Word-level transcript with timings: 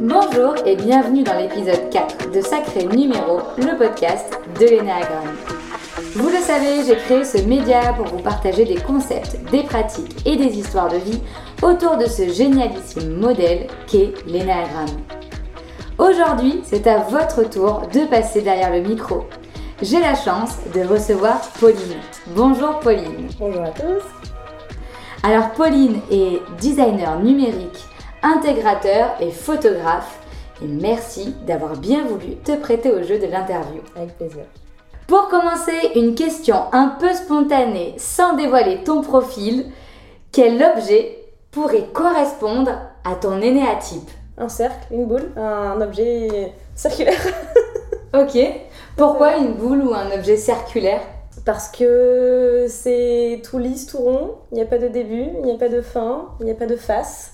Bonjour 0.00 0.54
et 0.66 0.76
bienvenue 0.76 1.22
dans 1.22 1.38
l'épisode 1.38 1.90
4 1.90 2.30
de 2.30 2.40
Sacré 2.40 2.84
Numéro, 2.86 3.40
le 3.58 3.76
podcast 3.76 4.38
de 4.58 4.66
l'énéagramme. 4.66 5.36
Vous 6.14 6.28
le 6.28 6.38
savez, 6.38 6.84
j'ai 6.86 6.96
créé 6.96 7.24
ce 7.24 7.38
média 7.42 7.92
pour 7.92 8.06
vous 8.06 8.22
partager 8.22 8.64
des 8.64 8.80
concepts, 8.80 9.38
des 9.50 9.62
pratiques 9.62 10.26
et 10.26 10.36
des 10.36 10.58
histoires 10.58 10.88
de 10.88 10.96
vie 10.96 11.20
autour 11.62 11.96
de 11.96 12.06
ce 12.06 12.28
génialissime 12.28 13.16
modèle 13.18 13.66
qu'est 13.86 14.12
l'énéagramme. 14.26 14.98
Aujourd'hui, 15.98 16.60
c'est 16.64 16.86
à 16.86 16.98
votre 16.98 17.48
tour 17.48 17.82
de 17.92 18.08
passer 18.08 18.42
derrière 18.42 18.72
le 18.72 18.80
micro. 18.80 19.24
J'ai 19.82 20.00
la 20.00 20.14
chance 20.14 20.58
de 20.74 20.80
recevoir 20.82 21.40
Pauline. 21.60 22.00
Bonjour 22.28 22.78
Pauline. 22.80 23.28
Bonjour 23.38 23.62
à 23.62 23.70
tous. 23.70 24.02
Alors 25.22 25.52
Pauline 25.52 26.00
est 26.10 26.42
designer 26.60 27.18
numérique 27.18 27.73
intégrateur 28.24 29.14
et 29.20 29.30
photographe. 29.30 30.18
Et 30.62 30.66
merci 30.66 31.34
d'avoir 31.46 31.76
bien 31.76 32.04
voulu 32.04 32.36
te 32.36 32.56
prêter 32.56 32.90
au 32.90 33.02
jeu 33.02 33.18
de 33.18 33.26
l'interview. 33.26 33.82
Avec 33.94 34.16
plaisir. 34.16 34.44
Pour 35.06 35.28
commencer, 35.28 35.90
une 35.96 36.14
question 36.14 36.56
un 36.72 36.96
peu 36.98 37.12
spontanée, 37.12 37.94
sans 37.98 38.34
dévoiler 38.34 38.82
ton 38.84 39.02
profil. 39.02 39.66
Quel 40.32 40.62
objet 40.62 41.18
pourrait 41.50 41.88
correspondre 41.92 42.72
à 43.04 43.14
ton 43.14 43.40
énéatype? 43.42 44.10
Un 44.38 44.48
cercle, 44.48 44.86
une 44.90 45.06
boule, 45.06 45.30
un 45.36 45.80
objet 45.80 46.52
circulaire. 46.74 47.20
ok. 48.14 48.38
Pourquoi 48.96 49.36
une 49.36 49.52
boule 49.52 49.82
ou 49.82 49.94
un 49.94 50.10
objet 50.12 50.36
circulaire? 50.36 51.02
Parce 51.44 51.68
que 51.68 52.66
c'est 52.68 53.42
tout 53.44 53.58
lisse, 53.58 53.86
tout 53.86 53.98
rond, 53.98 54.36
il 54.50 54.54
n'y 54.54 54.62
a 54.62 54.66
pas 54.66 54.78
de 54.78 54.88
début, 54.88 55.28
il 55.40 55.44
n'y 55.44 55.52
a 55.52 55.58
pas 55.58 55.68
de 55.68 55.82
fin, 55.82 56.30
il 56.40 56.46
n'y 56.46 56.52
a 56.52 56.54
pas 56.54 56.66
de 56.66 56.76
face. 56.76 57.33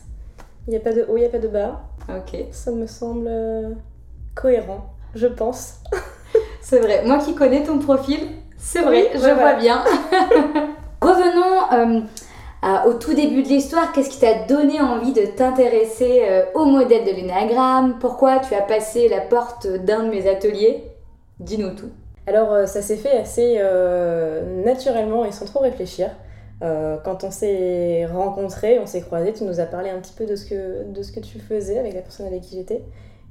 Il 0.67 0.71
n'y 0.71 0.77
a 0.77 0.81
pas 0.81 0.93
de 0.93 1.03
haut, 1.09 1.17
il 1.17 1.21
n'y 1.21 1.27
a 1.27 1.31
pas 1.31 1.39
de 1.39 1.49
bas. 1.49 1.83
Ok. 2.09 2.37
Ça 2.53 2.71
me 2.71 2.87
semble 2.87 3.27
euh, 3.29 3.71
cohérent, 4.35 4.95
je 5.15 5.27
pense. 5.27 5.81
c'est 6.61 6.81
vrai. 6.81 7.03
Moi 7.05 7.19
qui 7.19 7.35
connais 7.35 7.63
ton 7.63 7.79
profil, 7.79 8.21
c'est 8.57 8.83
vrai, 8.83 9.11
je 9.15 9.35
vois 9.35 9.55
bien. 9.55 9.83
Revenons 11.01 12.05
euh, 12.63 12.89
au 12.89 12.95
tout 12.95 13.15
début 13.15 13.43
de 13.43 13.49
l'histoire. 13.49 13.93
Qu'est-ce 13.93 14.11
qui 14.11 14.21
t'a 14.21 14.45
donné 14.45 14.81
envie 14.81 15.13
de 15.13 15.25
t'intéresser 15.25 16.25
euh, 16.29 16.45
au 16.55 16.67
modèle 16.67 17.05
de 17.05 17.11
l'énagramme? 17.11 17.99
Pourquoi 17.99 18.39
tu 18.41 18.55
as 18.55 18.63
passé 18.63 19.09
la 19.09 19.21
porte 19.21 19.67
d'un 19.67 20.05
de 20.05 20.11
mes 20.11 20.29
ateliers? 20.29 20.85
Dis-nous 21.39 21.71
tout. 21.71 21.91
Alors 22.27 22.69
ça 22.69 22.83
s'est 22.83 22.99
fait 22.99 23.17
assez 23.17 23.59
naturellement 24.63 25.25
et 25.25 25.33
sans 25.33 25.47
trop 25.47 25.61
réfléchir. 25.61 26.11
Euh, 26.63 26.99
quand 27.05 27.25
on 27.25 27.31
s'est 27.31 28.05
rencontrés, 28.07 28.79
on 28.79 28.87
s'est 28.87 29.01
croisés, 29.01 29.33
tu 29.33 29.45
nous 29.45 29.61
as 29.61 29.67
parlé 29.67 29.89
un 29.91 29.99
petit 29.99 30.13
peu 30.13 30.27
de 30.27 30.37
ce 30.37 30.45
que, 30.45 30.85
de 30.91 31.03
ce 31.03 31.11
que 31.13 31.21
tu 31.21 31.39
faisais 31.39 31.79
avec 31.79 31.95
la 31.95 32.03
personne 32.03 32.27
avec 32.27 32.43
qui 32.43 32.57
j'étais. 32.57 32.85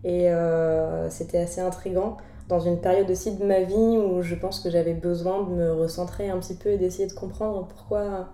Et 0.03 0.30
euh, 0.30 1.09
c'était 1.09 1.39
assez 1.39 1.61
intrigant 1.61 2.17
dans 2.47 2.59
une 2.59 2.80
période 2.80 3.09
aussi 3.11 3.35
de 3.35 3.45
ma 3.45 3.61
vie 3.61 3.75
où 3.75 4.22
je 4.22 4.33
pense 4.33 4.59
que 4.59 4.72
j'avais 4.72 4.94
besoin 4.94 5.44
de 5.44 5.50
me 5.52 5.73
recentrer 5.73 6.30
un 6.30 6.39
petit 6.39 6.55
peu 6.55 6.69
et 6.69 6.77
d'essayer 6.77 7.07
de 7.07 7.13
comprendre 7.13 7.67
pourquoi 7.67 8.30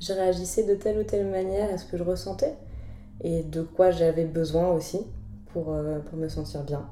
je 0.00 0.12
réagissais 0.12 0.62
de 0.62 0.74
telle 0.74 0.98
ou 0.98 1.02
telle 1.02 1.26
manière 1.26 1.72
à 1.72 1.76
ce 1.76 1.84
que 1.84 1.98
je 1.98 2.02
ressentais 2.02 2.54
et 3.22 3.42
de 3.42 3.62
quoi 3.62 3.90
j'avais 3.90 4.24
besoin 4.24 4.68
aussi 4.68 5.00
pour, 5.52 5.72
euh, 5.72 5.98
pour 5.98 6.18
me 6.18 6.28
sentir 6.28 6.62
bien. 6.62 6.86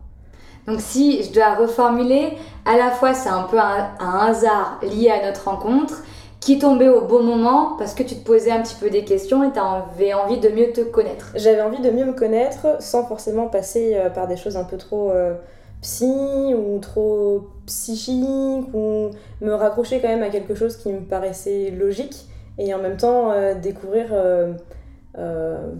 Donc 0.67 0.81
si 0.81 1.23
je 1.23 1.33
dois 1.33 1.55
reformuler, 1.55 2.33
à 2.65 2.77
la 2.77 2.91
fois 2.91 3.15
c'est 3.15 3.29
un 3.29 3.45
peu 3.45 3.59
un 3.59 3.97
hasard 4.01 4.81
lié 4.83 5.11
à 5.11 5.25
notre 5.25 5.49
rencontre 5.49 6.03
qui 6.47 6.61
tombait 6.61 6.89
au 6.89 7.01
bon 7.01 7.25
moment 7.25 7.75
parce 7.77 7.93
que 7.93 8.05
tu 8.05 8.15
te 8.15 8.25
posais 8.25 8.53
un 8.53 8.63
petit 8.63 8.77
peu 8.77 8.89
des 8.89 9.03
questions 9.03 9.43
et 9.43 9.53
tu 9.53 9.59
avais 9.59 10.15
envie 10.15 10.39
de 10.39 10.49
mieux 10.49 10.71
te 10.71 10.81
connaître. 10.81 11.33
J'avais 11.35 11.61
envie 11.61 11.83
de 11.83 11.91
mieux 11.91 12.05
me 12.05 12.13
connaître 12.13 12.81
sans 12.81 13.05
forcément 13.05 13.49
passer 13.49 13.97
euh, 13.97 14.11
par 14.11 14.29
des 14.29 14.37
choses 14.37 14.57
un 14.57 14.63
peu 14.63 14.77
trop 14.77 15.11
euh, 15.11 15.35
psy 15.83 16.07
ou 16.55 16.79
trop 16.79 17.49
psychiques 17.67 18.73
ou 18.73 19.11
me 19.41 19.55
raccrocher 19.55 20.01
quand 20.01 20.07
même 20.07 20.23
à 20.23 20.29
quelque 20.29 20.55
chose 20.55 20.77
qui 20.77 20.93
me 20.93 21.01
paraissait 21.01 21.73
logique 21.73 22.29
et 22.59 22.73
en 22.73 22.79
même 22.79 22.97
temps 22.97 23.33
euh, 23.33 23.55
découvrir 23.55 24.15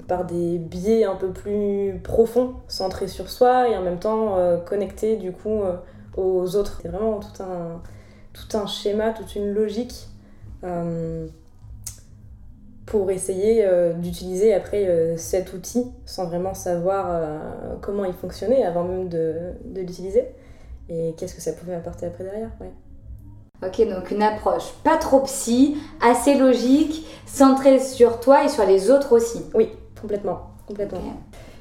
par 0.09 0.25
des 0.25 0.59
biais 0.59 1.05
un 1.05 1.15
peu 1.15 1.29
plus 1.29 2.01
profonds, 2.03 2.55
centrés 2.67 3.07
sur 3.07 3.31
soi 3.31 3.69
et 3.69 3.77
en 3.77 3.83
même 3.83 4.01
temps 4.01 4.37
connectés 4.65 5.15
du 5.15 5.31
coup 5.31 5.61
aux 6.17 6.57
autres. 6.57 6.81
C'est 6.83 6.89
vraiment 6.89 7.21
tout 7.21 7.41
un, 7.41 7.81
tout 8.33 8.59
un 8.59 8.67
schéma, 8.67 9.11
toute 9.11 9.37
une 9.37 9.53
logique 9.53 10.09
pour 12.87 13.11
essayer 13.11 13.67
euh, 13.67 13.93
d'utiliser 13.93 14.55
après 14.55 14.87
euh, 14.87 15.17
cet 15.17 15.53
outil 15.53 15.91
sans 16.07 16.27
vraiment 16.27 16.55
savoir 16.55 17.21
comment 17.83 18.05
il 18.05 18.15
fonctionnait 18.15 18.65
avant 18.65 18.85
même 18.85 19.09
de, 19.09 19.35
de 19.65 19.81
l'utiliser 19.81 20.25
et 20.89 21.15
qu'est-ce 21.19 21.35
que 21.35 21.41
ça 21.41 21.53
pouvait 21.53 21.75
apporter 21.75 22.07
après 22.07 22.23
derrière. 22.23 22.51
Ouais. 22.61 22.71
Ok, 23.67 23.89
donc 23.89 24.11
une 24.11 24.23
approche 24.23 24.73
pas 24.85 24.97
trop 24.99 25.21
psy, 25.21 25.77
assez 26.01 26.39
logique, 26.39 27.07
centrée 27.27 27.81
sur 27.81 28.21
toi 28.21 28.45
et 28.45 28.49
sur 28.49 28.65
les 28.65 28.91
autres 28.91 29.13
aussi. 29.13 29.45
Oui, 29.55 29.71
complètement. 30.01 30.51
complètement. 30.69 31.01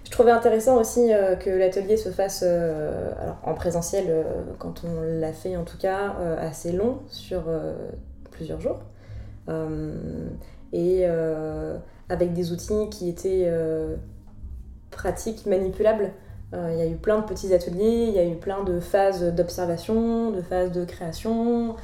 Je 0.04 0.12
trouvais 0.12 0.32
intéressant 0.32 0.80
aussi 0.80 1.10
que 1.40 1.50
l'atelier 1.50 1.98
se 1.98 2.10
fasse 2.10 2.44
alors, 2.44 3.38
en 3.44 3.54
présentiel, 3.56 4.26
quand 4.60 4.84
on 4.84 5.02
l'a 5.20 5.34
fait 5.34 5.58
en 5.58 5.64
tout 5.64 5.78
cas, 5.78 6.14
assez 6.40 6.72
long, 6.72 7.00
sur 7.08 7.46
plusieurs 8.36 8.62
jours. 8.62 8.80
Euh, 9.50 10.30
et 10.74 11.02
euh, 11.04 11.78
avec 12.10 12.34
des 12.34 12.52
outils 12.52 12.90
qui 12.90 13.10
étaient 13.10 13.46
euh, 13.46 13.96
pratiques, 14.92 15.46
manipulables. 15.46 16.12
Il 16.54 16.78
y 16.78 16.82
a 16.82 16.88
eu 16.88 16.96
plein 16.96 17.20
de 17.20 17.26
petits 17.26 17.54
ateliers, 17.54 18.06
il 18.08 18.14
y 18.14 18.20
a 18.20 18.26
eu 18.26 18.36
plein 18.36 18.64
de 18.64 18.80
phases 18.80 19.22
d'observation, 19.36 20.32
de 20.32 20.42
phases 20.42 20.72
de 20.72 20.86
création, 20.86 21.76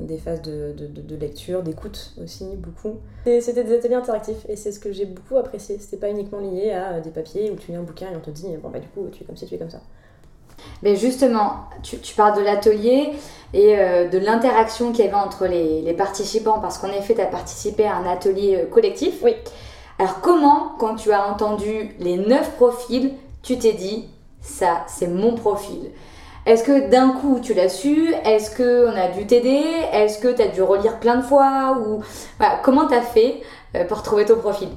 des 0.00 0.16
phases 0.16 0.40
de, 0.40 0.72
de, 0.72 1.16
lecture, 1.16 1.62
d'écoute 1.62 2.14
aussi, 2.22 2.56
beaucoup. 2.56 3.00
C'était 3.26 3.62
des 3.62 3.74
ateliers 3.74 3.96
interactifs 3.96 4.46
et 4.48 4.56
c'est 4.56 4.72
ce 4.72 4.80
que 4.80 4.92
j'ai 4.92 5.04
beaucoup 5.04 5.36
apprécié. 5.36 5.78
C'était 5.78 5.98
pas 5.98 6.08
uniquement 6.08 6.40
lié 6.40 6.70
à 6.70 7.00
des 7.00 7.10
papiers 7.10 7.50
où 7.50 7.56
tu 7.56 7.72
lis 7.72 7.76
un 7.76 7.82
bouquin 7.82 8.10
et 8.10 8.16
on 8.16 8.20
te 8.20 8.30
dit, 8.30 8.46
bon 8.62 8.70
bah 8.70 8.78
du 8.78 8.88
coup, 8.88 9.08
tu 9.12 9.24
es 9.24 9.26
comme 9.26 9.36
ci, 9.36 9.44
tu 9.44 9.56
es 9.56 9.58
comme 9.58 9.68
ça. 9.68 9.82
Mais 10.82 10.96
justement, 10.96 11.64
tu, 11.82 11.96
parles 12.14 12.36
de 12.36 12.42
l'atelier 12.42 13.10
et 13.52 13.78
euh, 13.78 14.08
de 14.08 14.18
l'interaction 14.18 14.92
qu'il 14.92 15.04
y 15.04 15.08
avait 15.08 15.16
entre 15.16 15.46
les, 15.46 15.92
participants, 15.94 16.58
parce 16.60 16.78
qu'en 16.78 16.88
effet, 16.88 17.14
tu 17.14 17.20
as 17.20 17.26
participé 17.26 17.84
à 17.84 17.96
un 17.96 18.06
atelier 18.06 18.56
euh, 18.56 18.66
collectif. 18.66 19.14
Oui. 19.22 19.34
Alors 19.98 20.20
comment, 20.20 20.72
quand 20.78 20.94
tu 20.94 21.12
as 21.12 21.26
entendu 21.26 21.94
les 21.98 22.16
neuf 22.16 22.52
profils, 22.56 23.12
tu 23.42 23.58
t'es 23.58 23.74
dit, 23.74 24.08
ça, 24.40 24.84
c'est 24.86 25.08
mon 25.08 25.34
profil? 25.34 25.90
Est-ce 26.46 26.64
que 26.64 26.88
d'un 26.88 27.10
coup, 27.10 27.38
tu 27.42 27.52
l'as 27.52 27.68
su? 27.68 28.14
Est-ce 28.24 28.56
qu'on 28.56 28.96
a 28.96 29.08
dû 29.08 29.26
t'aider? 29.26 29.62
Est-ce 29.92 30.18
que 30.18 30.28
tu 30.28 30.40
as 30.40 30.48
dû 30.48 30.62
relire 30.62 30.98
plein 30.98 31.16
de 31.16 31.22
fois? 31.22 31.78
Ou 31.86 32.02
Comment 32.62 32.86
tu 32.86 32.94
as 32.94 33.02
fait 33.02 33.42
euh, 33.76 33.84
pour 33.84 34.02
trouver 34.02 34.24
ton 34.24 34.36
profil? 34.36 34.68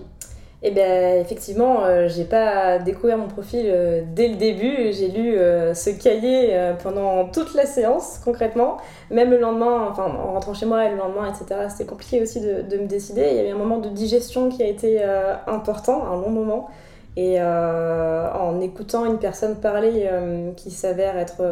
Et 0.66 0.68
eh 0.68 0.72
bien, 0.72 1.16
effectivement, 1.20 1.84
euh, 1.84 2.08
j'ai 2.08 2.24
pas 2.24 2.80
découvert 2.80 3.18
mon 3.18 3.28
profil 3.28 3.66
euh, 3.66 4.02
dès 4.16 4.30
le 4.30 4.36
début. 4.36 4.94
J'ai 4.94 5.10
lu 5.10 5.36
euh, 5.36 5.74
ce 5.74 5.90
cahier 5.90 6.58
pendant 6.82 7.28
toute 7.28 7.54
la 7.54 7.66
séance, 7.66 8.22
concrètement. 8.24 8.78
Même 9.12 9.30
le 9.30 9.40
lendemain, 9.40 9.90
enfin, 9.92 10.04
en 10.06 10.32
rentrant 10.32 10.54
chez 10.54 10.66
moi 10.66 10.86
et 10.86 10.90
le 10.92 10.96
lendemain, 10.96 11.30
etc., 11.30 11.68
c'était 11.70 11.84
compliqué 11.84 12.22
aussi 12.22 12.40
de, 12.40 12.62
de, 12.62 12.78
me 12.78 12.88
décider. 12.88 13.28
Il 13.32 13.36
y 13.36 13.40
avait 13.42 13.52
un 13.52 13.58
moment 13.58 13.80
de 13.80 13.90
digestion 13.90 14.48
qui 14.48 14.64
a 14.64 14.68
été 14.68 15.04
important, 15.48 16.06
un 16.06 16.16
long 16.16 16.30
moment. 16.30 16.70
Et 17.18 17.42
en 17.42 18.62
écoutant 18.62 19.06
une 19.06 19.20
personne 19.20 19.58
parler 19.58 20.10
qui 20.56 20.72
s'avère 20.72 21.18
être 21.18 21.44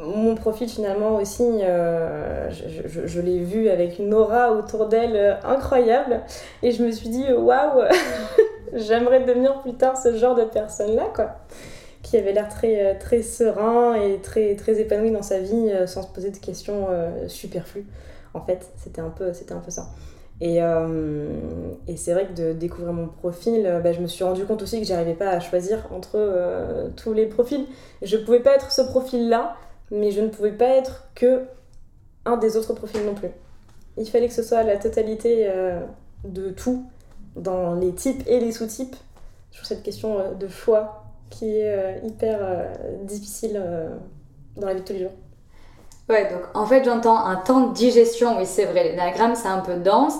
mon 0.00 0.34
profil 0.34 0.68
finalement 0.68 1.16
aussi, 1.16 1.44
euh, 1.44 2.50
je, 2.50 3.20
l'ai 3.20 3.38
vu 3.38 3.68
avec 3.68 3.98
une 3.98 4.14
aura 4.14 4.52
autour 4.52 4.86
d'elle 4.86 5.16
euh, 5.16 5.34
incroyable 5.44 6.22
et 6.62 6.72
je 6.72 6.82
me 6.82 6.90
suis 6.90 7.08
dit 7.08 7.24
waouh, 7.32 7.82
j'aimerais 8.74 9.20
devenir 9.20 9.60
plus 9.60 9.74
tard 9.74 9.96
ce 9.96 10.16
genre 10.16 10.34
de 10.34 10.44
personne 10.44 10.94
là 10.94 11.06
quoi, 11.14 11.36
qui 12.02 12.16
avait 12.16 12.32
l'air 12.32 12.48
très 12.48 12.86
euh, 12.86 12.94
très 12.98 13.22
serein 13.22 13.94
et 13.94 14.18
très 14.18 14.54
très 14.56 14.80
épanoui 14.80 15.10
dans 15.10 15.22
sa 15.22 15.38
vie 15.38 15.70
sans 15.86 16.02
se 16.02 16.08
poser 16.08 16.30
de 16.30 16.38
questions 16.38 16.88
superflues. 17.28 17.86
En 18.34 18.40
fait, 18.40 18.70
c'était 18.76 19.00
un 19.00 19.10
peu 19.10 19.32
c'était 19.32 19.52
un 19.52 19.60
peu 19.60 19.70
ça. 19.70 19.88
Et, 20.40 20.58
et 21.88 21.96
c'est 21.96 22.12
vrai 22.12 22.26
que 22.26 22.40
de 22.40 22.52
découvrir 22.52 22.92
mon 22.92 23.08
profil, 23.08 23.80
bah, 23.82 23.92
je 23.92 23.98
me 23.98 24.06
suis 24.06 24.22
rendu 24.22 24.44
compte 24.44 24.62
aussi 24.62 24.80
que 24.80 24.86
j'arrivais 24.86 25.14
pas 25.14 25.30
à 25.30 25.40
choisir 25.40 25.88
entre 25.90 26.90
tous 26.96 27.12
les 27.12 27.26
profils. 27.26 27.64
Je 28.02 28.16
pouvais 28.16 28.38
pas 28.38 28.54
être 28.54 28.70
ce 28.70 28.82
profil-là 28.82 29.56
mais 29.90 30.10
je 30.10 30.20
ne 30.20 30.28
pouvais 30.28 30.52
pas 30.52 30.68
être 30.68 31.08
que 31.14 31.42
un 32.24 32.36
des 32.36 32.56
autres 32.56 32.74
profils 32.74 33.04
non 33.04 33.14
plus. 33.14 33.30
Il 33.96 34.08
fallait 34.08 34.28
que 34.28 34.34
ce 34.34 34.42
soit 34.42 34.62
la 34.62 34.76
totalité 34.76 35.46
euh, 35.48 35.80
de 36.24 36.50
tout, 36.50 36.84
dans 37.36 37.74
les 37.74 37.92
types 37.92 38.22
et 38.26 38.38
les 38.38 38.52
sous-types, 38.52 38.96
sur 39.50 39.66
cette 39.66 39.82
question 39.82 40.18
euh, 40.18 40.34
de 40.34 40.48
choix 40.48 41.04
qui 41.30 41.58
est 41.58 41.74
euh, 41.74 42.06
hyper 42.06 42.38
difficile 43.02 43.62
dans 44.56 44.66
la 44.66 44.74
vie 44.74 44.80
de 44.80 44.86
tous 44.86 44.92
les 44.94 45.00
jours. 45.00 45.12
Ouais, 46.08 46.30
donc 46.30 46.40
en 46.54 46.64
fait 46.64 46.84
j'entends 46.84 47.18
un 47.18 47.36
temps 47.36 47.68
de 47.68 47.74
digestion, 47.74 48.38
oui 48.38 48.46
c'est 48.46 48.64
vrai, 48.64 48.84
l'énagramme 48.84 49.34
c'est 49.34 49.48
un 49.48 49.60
peu 49.60 49.76
dense, 49.76 50.14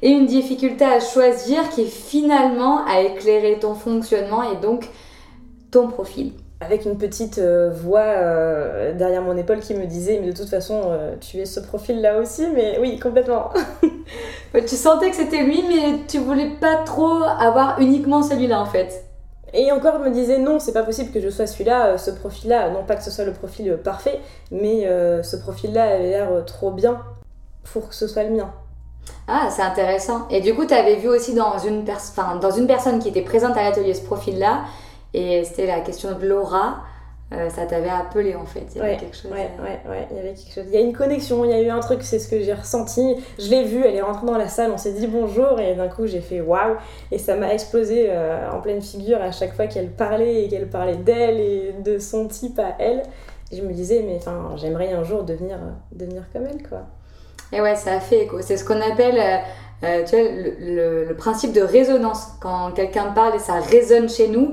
et 0.00 0.08
une 0.08 0.24
difficulté 0.24 0.84
à 0.84 1.00
choisir 1.00 1.68
qui 1.68 1.86
finalement 1.86 2.84
a 2.86 3.02
éclairé 3.02 3.58
ton 3.58 3.74
fonctionnement 3.74 4.42
et 4.42 4.56
donc 4.56 4.88
ton 5.70 5.88
profil 5.88 6.32
avec 6.64 6.84
une 6.84 6.96
petite 6.96 7.38
euh, 7.38 7.70
voix 7.70 8.00
euh, 8.00 8.92
derrière 8.94 9.22
mon 9.22 9.36
épaule 9.36 9.60
qui 9.60 9.74
me 9.74 9.86
disait 9.86 10.18
mais 10.20 10.28
de 10.30 10.36
toute 10.36 10.48
façon 10.48 10.80
euh, 10.86 11.14
tu 11.20 11.38
es 11.38 11.44
ce 11.44 11.60
profil 11.60 12.00
là 12.00 12.18
aussi 12.18 12.46
mais 12.54 12.78
oui 12.80 12.98
complètement. 12.98 13.50
Tu 14.54 14.76
sentais 14.76 15.10
que 15.10 15.16
c'était 15.16 15.42
lui 15.42 15.64
mais 15.66 16.06
tu 16.06 16.18
voulais 16.18 16.50
pas 16.60 16.76
trop 16.84 17.24
avoir 17.24 17.80
uniquement 17.80 18.22
celui-là 18.22 18.60
en 18.60 18.66
fait. 18.66 19.04
Et 19.52 19.72
encore 19.72 19.98
me 19.98 20.10
disais 20.10 20.38
non 20.38 20.60
c'est 20.60 20.72
pas 20.72 20.84
possible 20.84 21.10
que 21.10 21.20
je 21.20 21.28
sois 21.28 21.46
celui-là 21.46 21.98
ce 21.98 22.12
profil 22.12 22.50
là 22.50 22.70
non 22.70 22.84
pas 22.84 22.94
que 22.94 23.02
ce 23.02 23.10
soit 23.10 23.24
le 23.24 23.32
profil 23.32 23.76
parfait 23.82 24.20
mais 24.52 24.86
ce 25.22 25.36
profil 25.36 25.72
là 25.72 25.94
avait 25.94 26.10
l'air 26.10 26.44
trop 26.46 26.70
bien 26.70 27.00
pour 27.72 27.88
que 27.88 27.94
ce 27.94 28.06
soit 28.06 28.22
le 28.22 28.30
mien. 28.30 28.52
Ah, 29.26 29.48
c'est 29.50 29.62
intéressant. 29.62 30.26
Et 30.30 30.40
du 30.40 30.54
coup, 30.54 30.66
tu 30.66 30.74
avais 30.74 30.96
vu 30.96 31.08
aussi 31.08 31.34
dans 31.34 31.58
une, 31.58 31.84
dans 32.40 32.50
une 32.50 32.66
personne 32.66 32.98
qui 32.98 33.08
était 33.08 33.22
présente 33.22 33.56
à 33.56 33.62
l'atelier 33.62 33.94
ce 33.94 34.02
profil-là, 34.02 34.64
et 35.14 35.44
c'était 35.44 35.66
la 35.66 35.80
question 35.80 36.12
de 36.18 36.26
Laura. 36.26 36.82
Euh, 37.32 37.48
ça 37.48 37.64
t'avait 37.64 37.88
appelé 37.88 38.34
en 38.34 38.44
fait. 38.44 38.66
Il 38.74 38.78
y 38.78 38.80
avait 38.80 38.96
quelque 38.96 39.16
chose. 39.16 39.30
Ouais, 39.32 39.50
ouais, 39.58 39.80
ouais, 39.90 40.06
il 40.10 40.16
y 40.16 40.20
avait 40.20 40.34
quelque 40.34 40.52
chose. 40.54 40.64
Il 40.68 40.74
y 40.74 40.76
a 40.76 40.80
une 40.80 40.92
connexion, 40.92 41.44
il 41.44 41.50
y 41.50 41.54
a 41.54 41.60
eu 41.60 41.70
un 41.70 41.80
truc, 41.80 42.02
c'est 42.02 42.18
ce 42.18 42.28
que 42.28 42.40
j'ai 42.42 42.52
ressenti. 42.52 43.16
Je 43.38 43.48
l'ai 43.48 43.64
vue, 43.64 43.82
elle 43.84 43.96
est 43.96 44.02
rentrée 44.02 44.26
dans 44.26 44.36
la 44.36 44.48
salle, 44.48 44.70
on 44.72 44.76
s'est 44.76 44.92
dit 44.92 45.06
bonjour 45.06 45.58
et 45.58 45.74
d'un 45.74 45.88
coup 45.88 46.06
j'ai 46.06 46.20
fait 46.20 46.42
waouh 46.42 46.76
et 47.10 47.18
ça 47.18 47.34
m'a 47.36 47.52
explosé 47.52 48.06
euh, 48.08 48.50
en 48.52 48.60
pleine 48.60 48.82
figure 48.82 49.22
à 49.22 49.32
chaque 49.32 49.54
fois 49.54 49.66
qu'elle 49.66 49.90
parlait 49.90 50.44
et 50.44 50.48
qu'elle 50.48 50.68
parlait 50.68 50.96
d'elle 50.96 51.40
et 51.40 51.74
de 51.82 51.98
son 51.98 52.28
type 52.28 52.58
à 52.58 52.76
elle. 52.78 53.02
Et 53.50 53.56
je 53.56 53.62
me 53.62 53.72
disais, 53.72 54.04
mais 54.06 54.16
enfin, 54.16 54.54
j'aimerais 54.56 54.92
un 54.92 55.02
jour 55.02 55.22
devenir, 55.22 55.58
devenir 55.92 56.24
comme 56.32 56.44
elle 56.46 56.62
quoi. 56.62 56.82
Et 57.52 57.60
ouais, 57.60 57.76
ça 57.76 57.94
a 57.94 58.00
fait 58.00 58.24
écho. 58.24 58.42
C'est 58.42 58.56
ce 58.56 58.64
qu'on 58.64 58.80
appelle. 58.80 59.42
Euh, 59.82 60.02
tu 60.04 60.16
vois, 60.16 60.30
le, 60.60 61.14
principe 61.14 61.52
de 61.52 61.60
résonance. 61.60 62.28
Quand 62.40 62.70
quelqu'un 62.74 63.06
parle 63.14 63.36
et 63.36 63.38
ça 63.38 63.54
résonne 63.54 64.08
chez 64.08 64.28
nous, 64.28 64.52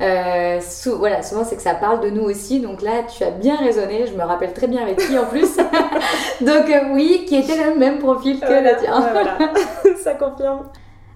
euh, 0.00 0.60
voilà, 0.98 1.22
souvent 1.22 1.44
c'est 1.44 1.56
que 1.56 1.62
ça 1.62 1.74
parle 1.74 2.00
de 2.00 2.10
nous 2.10 2.22
aussi. 2.22 2.60
Donc 2.60 2.82
là, 2.82 3.02
tu 3.04 3.22
as 3.22 3.30
bien 3.30 3.56
résonné. 3.56 4.06
Je 4.06 4.14
me 4.14 4.24
rappelle 4.24 4.52
très 4.52 4.66
bien 4.66 4.82
avec 4.82 4.98
qui 4.98 5.16
en 5.18 5.26
plus. 5.26 5.56
Donc 6.40 6.68
euh, 6.70 6.92
oui, 6.92 7.24
qui 7.26 7.36
était 7.36 7.70
le 7.70 7.78
même 7.78 7.98
profil 7.98 8.40
que 8.40 8.46
le 8.46 8.80
tien. 8.80 9.00
voilà. 9.00 9.38
ça 10.02 10.14
confirme. 10.14 10.64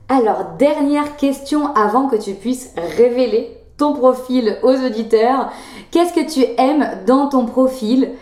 Alors, 0.09 0.52
dernière 0.59 1.17
question 1.17 1.75
avant 1.75 2.06
que 2.06 2.17
tu 2.17 2.35
puisses 2.35 2.73
révéler 2.97 3.56
ton 3.76 3.93
profil 3.93 4.56
aux 4.62 4.75
auditeurs. 4.75 5.50
Qu'est-ce 5.91 6.12
que 6.12 6.31
tu 6.31 6.44
aimes 6.59 6.87
dans 7.06 7.29
ton 7.29 7.44
profil? 7.44 8.12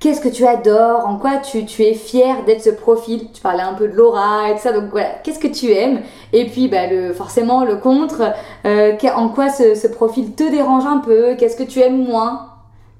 Qu'est-ce 0.00 0.20
que 0.20 0.28
tu 0.28 0.46
adores, 0.46 1.06
en 1.06 1.18
quoi 1.18 1.38
tu, 1.38 1.58
es 1.82 1.94
fier 1.94 2.44
d'être 2.44 2.62
ce 2.62 2.70
profil? 2.70 3.30
Tu 3.32 3.40
parlais 3.40 3.62
un 3.62 3.74
peu 3.74 3.88
de 3.88 3.94
Laura 3.94 4.50
et 4.50 4.54
tout 4.54 4.60
ça, 4.60 4.72
donc 4.72 4.90
voilà, 4.90 5.10
qu'est-ce 5.22 5.38
que 5.38 5.48
tu 5.48 5.70
aimes? 5.72 6.00
Et 6.32 6.46
puis 6.46 6.68
bah, 6.68 6.86
le, 6.86 7.12
forcément 7.12 7.64
le 7.64 7.76
contre, 7.76 8.22
euh, 8.64 8.96
en 9.14 9.28
quoi 9.30 9.48
ce, 9.48 9.86
profil 9.88 10.34
te 10.34 10.48
dérange 10.48 10.86
un 10.86 10.98
peu, 10.98 11.34
qu'est-ce 11.36 11.56
que 11.56 11.64
tu 11.64 11.80
aimes 11.80 12.04
moins? 12.04 12.48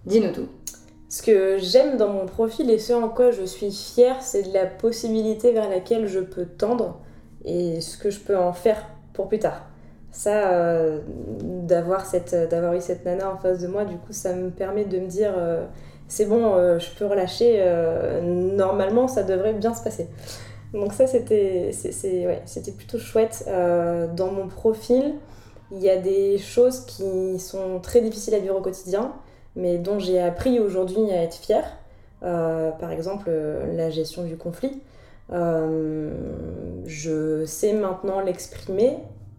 Dis-nous 0.07 0.33
tout. 0.33 0.49
Ce 1.09 1.23
que 1.23 1.57
j'aime 1.59 1.97
dans 1.97 2.09
mon 2.09 2.27
profil 2.27 2.71
et 2.71 2.79
ce 2.79 2.93
en 2.93 3.09
quoi 3.09 3.31
je 3.31 3.45
suis 3.45 3.71
fière, 3.71 4.17
c'est 4.21 4.43
de 4.43 4.53
la 4.53 4.67
possibilité 4.67 5.53
vers 5.53 5.71
laquelle 5.71 6.07
je 6.07 6.21
peux 6.21 6.45
tendre 6.45 6.99
et 7.45 7.81
ce 7.81 7.97
que 7.97 8.11
je 8.11 8.21
peux 8.21 8.37
en 8.37 8.53
faire 8.53 8.85
pour 9.15 9.29
plus 9.29 9.39
tard. 9.39 9.63
Ça, 10.11 10.51
euh, 10.51 11.01
d'avoir 11.41 12.03
eu 12.75 12.81
cette 12.81 13.05
nana 13.05 13.31
en 13.31 13.37
face 13.37 13.61
de 13.61 13.69
moi, 13.69 13.85
du 13.85 13.97
coup, 13.97 14.13
ça 14.13 14.35
me 14.35 14.51
permet 14.51 14.85
de 14.85 14.99
me 14.99 15.07
dire... 15.07 15.33
Euh, 15.37 15.65
c'est 16.09 16.25
bon, 16.25 16.55
euh, 16.55 16.79
je 16.79 16.91
peux 16.91 17.05
relâcher, 17.05 17.57
euh, 17.59 18.23
normalement 18.23 19.09
ça 19.09 19.23
devrait 19.23 19.53
bien 19.53 19.75
se 19.75 19.85
passer. 19.85 20.09
Donc 20.73 20.95
ça 20.95 21.07
c'était 21.07 21.71
c'était 21.73 22.73
plutôt 22.73 22.99
chouette. 22.99 23.45
Euh, 23.47 24.07
dans 24.15 24.33
mon 24.33 24.49
profil, 24.49 25.15
il 25.71 25.79
y 25.79 25.91
a 25.91 25.99
des 25.99 26.39
choses 26.39 26.87
qui 26.87 27.39
sont 27.39 27.79
très 27.81 28.01
difficiles 28.01 28.35
à 28.35 28.39
vivre 28.39 28.57
au 28.57 28.63
quotidien, 28.63 29.13
mais 29.55 29.77
dont 29.77 29.99
j'ai 29.99 30.21
appris 30.21 30.61
aujourd'hui 30.61 31.11
à 31.11 31.23
être 31.23 31.37
fière. 31.37 31.77
par 32.21 32.91
exemple, 32.91 33.31
la 33.75 33.91
gestion 33.91 34.25
du 34.25 34.37
conflit. 34.37 34.81
je 35.31 37.45
sais 37.47 37.73
maintenant 37.75 38.21
l'exprimer 38.21 38.99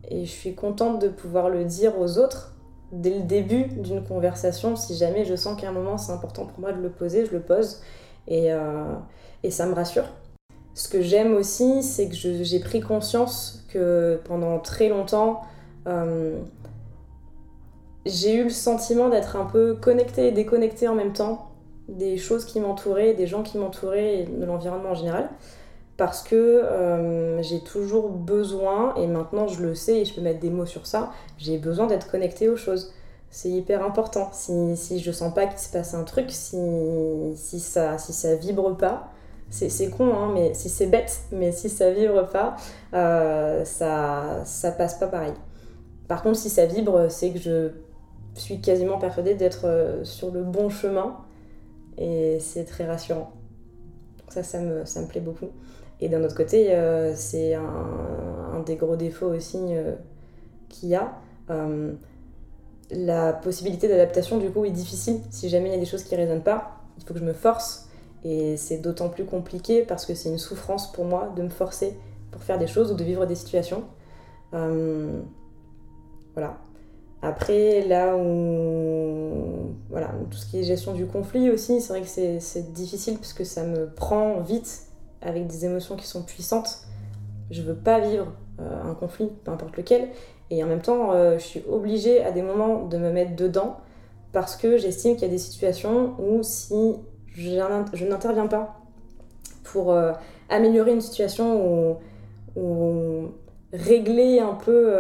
et 0.09 0.25
je 0.25 0.31
suis 0.31 0.55
contente 0.55 1.01
de 1.01 1.07
pouvoir 1.07 1.49
le 1.49 1.65
dire 1.65 1.99
aux 1.99 2.19
autres 2.19 2.53
dès 2.91 3.11
le 3.11 3.21
début 3.21 3.65
d'une 3.65 4.03
conversation, 4.03 4.75
si 4.75 4.95
jamais 4.95 5.25
je 5.25 5.35
sens 5.35 5.59
qu'à 5.59 5.69
un 5.69 5.71
moment 5.71 5.97
c'est 5.97 6.11
important 6.11 6.45
pour 6.45 6.59
moi 6.59 6.71
de 6.71 6.81
le 6.81 6.89
poser, 6.89 7.25
je 7.25 7.31
le 7.31 7.41
pose 7.41 7.81
et, 8.27 8.51
euh, 8.51 8.93
et 9.43 9.51
ça 9.51 9.65
me 9.65 9.73
rassure. 9.73 10.05
Ce 10.73 10.87
que 10.87 11.01
j'aime 11.01 11.33
aussi, 11.33 11.83
c'est 11.83 12.07
que 12.07 12.15
j'ai 12.15 12.59
pris 12.59 12.79
conscience 12.79 13.65
que 13.69 14.19
pendant 14.23 14.59
très 14.59 14.87
longtemps, 14.87 15.41
euh, 15.87 16.39
j'ai 18.05 18.35
eu 18.35 18.43
le 18.45 18.49
sentiment 18.49 19.09
d'être 19.09 19.35
un 19.35 19.45
peu 19.45 19.75
connectée 19.75 20.27
et 20.27 20.31
déconnectée 20.31 20.87
en 20.87 20.95
même 20.95 21.13
temps 21.13 21.49
des 21.89 22.17
choses 22.17 22.45
qui 22.45 22.59
m'entouraient, 22.59 23.13
des 23.13 23.27
gens 23.27 23.43
qui 23.43 23.57
m'entouraient 23.57 24.19
et 24.19 24.23
de 24.25 24.45
l'environnement 24.45 24.91
en 24.91 24.95
général 24.95 25.29
parce 25.99 26.23
que 26.23 26.35
euh, 26.35 27.41
j'ai 27.41 27.59
toujours 27.59 28.07
besoin, 28.07 28.95
et 28.95 29.05
maintenant 29.05 29.47
je 29.49 29.61
le 29.61 29.75
sais 29.75 29.99
et 29.99 30.05
je 30.05 30.15
peux 30.15 30.21
mettre 30.21 30.39
des 30.39 30.49
mots 30.49 30.65
sur 30.65 30.87
ça, 30.87 31.11
j'ai 31.37 31.57
besoin 31.57 31.87
d'être 31.87 32.09
connectée 32.09 32.47
aux 32.47 32.55
choses. 32.55 32.93
C'est 33.29 33.49
hyper 33.49 33.83
important. 33.85 34.29
Si, 34.31 34.77
si 34.77 35.01
je 35.01 35.11
sens 35.11 35.33
pas 35.33 35.45
qu'il 35.45 35.59
se 35.59 35.69
passe 35.69 35.93
un 35.93 36.05
truc, 36.05 36.31
si, 36.31 36.57
si, 37.35 37.59
ça, 37.59 37.97
si 37.97 38.13
ça 38.13 38.35
vibre 38.35 38.77
pas, 38.77 39.11
c'est 39.49 39.89
con, 39.89 40.13
hein, 40.15 40.31
mais 40.33 40.53
si 40.53 40.69
c'est 40.69 40.87
bête, 40.87 41.19
mais 41.33 41.51
si 41.51 41.69
ça 41.69 41.91
vibre 41.91 42.29
pas, 42.29 42.55
euh, 42.93 43.65
ça, 43.65 44.45
ça 44.45 44.71
passe 44.71 44.95
pas 44.95 45.07
pareil. 45.07 45.33
Par 46.07 46.23
contre, 46.23 46.37
si 46.37 46.49
ça 46.49 46.65
vibre, 46.65 47.11
c'est 47.11 47.31
que 47.31 47.39
je 47.39 47.71
suis 48.35 48.61
quasiment 48.61 48.99
persuadée 48.99 49.35
d'être 49.35 49.65
euh, 49.65 50.05
sur 50.05 50.31
le 50.31 50.43
bon 50.43 50.69
chemin 50.69 51.17
et 51.97 52.39
c'est 52.39 52.63
très 52.63 52.85
rassurant. 52.85 53.33
ça, 54.29 54.43
ça 54.43 54.59
me, 54.59 54.85
ça 54.85 55.01
me 55.01 55.07
plaît 55.07 55.19
beaucoup. 55.19 55.49
Et 56.01 56.09
d'un 56.09 56.23
autre 56.23 56.35
côté, 56.35 56.73
euh, 56.73 57.13
c'est 57.15 57.55
un, 57.55 58.63
des 58.65 58.75
gros 58.75 58.95
défauts 58.95 59.33
aussi 59.33 59.59
euh, 59.71 59.95
qu'il 60.69 60.89
y 60.89 60.95
a. 60.95 61.13
Euh, 61.49 61.93
la 62.91 63.33
possibilité 63.33 63.87
d'adaptation, 63.87 64.37
du 64.37 64.49
coup, 64.49 64.65
est 64.65 64.71
difficile. 64.71 65.19
Si 65.29 65.49
jamais 65.49 65.69
il 65.69 65.73
y 65.73 65.75
a 65.75 65.79
des 65.79 65.85
choses 65.85 66.03
qui 66.03 66.15
ne 66.15 66.19
résonnent 66.19 66.43
pas, 66.43 66.81
il 66.97 67.03
faut 67.03 67.13
que 67.13 67.19
je 67.19 67.25
me 67.25 67.33
force. 67.33 67.87
Et 68.23 68.57
c'est 68.57 68.79
d'autant 68.79 69.09
plus 69.09 69.25
compliqué 69.25 69.83
parce 69.83 70.05
que 70.05 70.13
c'est 70.13 70.29
une 70.29 70.37
souffrance 70.37 70.91
pour 70.91 71.05
moi 71.05 71.31
de 71.35 71.43
me 71.43 71.49
forcer 71.49 71.97
pour 72.31 72.43
faire 72.43 72.57
des 72.57 72.67
choses 72.67 72.91
ou 72.91 72.95
de 72.95 73.03
vivre 73.03 73.25
des 73.25 73.35
situations. 73.35 73.83
voilà. 74.51 76.57
Après, 77.21 77.85
là 77.85 78.15
où. 78.15 79.73
Voilà, 79.89 80.11
tout 80.29 80.37
ce 80.37 80.45
qui 80.45 80.59
est 80.59 80.63
gestion 80.63 80.93
du 80.93 81.05
conflit 81.05 81.49
aussi, 81.49 81.81
c'est 81.81 81.93
vrai 81.93 82.01
que 82.01 82.39
c'est 82.39 82.73
difficile 82.73 83.17
parce 83.17 83.33
que 83.33 83.43
ça 83.43 83.63
me 83.63 83.87
prend 83.87 84.39
vite 84.41 84.88
avec 85.21 85.47
des 85.47 85.65
émotions 85.65 85.95
qui 85.95 86.07
sont 86.07 86.23
puissantes. 86.23 86.79
Je 87.51 87.61
veux 87.61 87.75
pas 87.75 87.99
vivre 87.99 88.27
euh, 88.59 88.83
un 88.83 88.93
conflit, 88.93 89.29
peu 89.43 89.51
importe 89.51 89.77
lequel. 89.77 90.09
Et 90.51 90.63
en 90.63 90.67
même 90.67 90.81
temps, 90.81 91.11
euh, 91.11 91.37
je 91.37 91.43
suis 91.43 91.63
obligée 91.69 92.23
à 92.23 92.31
des 92.31 92.41
moments 92.41 92.85
de 92.85 92.97
me 92.97 93.11
mettre 93.11 93.35
dedans 93.35 93.77
parce 94.31 94.55
que 94.55 94.77
j'estime 94.77 95.13
qu'il 95.13 95.23
y 95.23 95.25
a 95.25 95.29
des 95.29 95.37
situations 95.37 96.15
où 96.19 96.43
si 96.43 96.95
je 97.35 98.05
n'interviens 98.05 98.47
pas 98.47 98.79
pour 99.63 99.91
euh, 99.91 100.11
améliorer 100.49 100.91
une 100.91 101.01
situation 101.01 101.65
ou, 101.65 101.97
ou 102.59 103.31
régler 103.73 104.39
un 104.39 104.55
peu, 104.55 104.93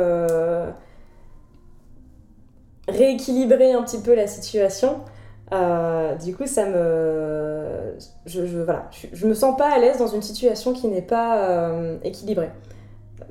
rééquilibrer 2.87 3.73
un 3.73 3.83
petit 3.83 3.99
peu 3.99 4.13
la 4.15 4.27
situation, 4.27 5.01
euh, 5.51 6.15
du 6.15 6.35
coup, 6.35 6.45
ça 6.45 6.65
me. 6.67 7.95
Je, 8.25 8.41
voilà, 8.63 8.89
je, 9.13 9.27
me 9.27 9.33
sens 9.33 9.57
pas 9.57 9.69
à 9.71 9.79
l'aise 9.79 9.97
dans 9.97 10.07
une 10.07 10.21
situation 10.21 10.73
qui 10.73 10.87
n'est 10.87 11.01
pas 11.01 11.49
euh, 11.49 11.97
équilibrée. 12.03 12.51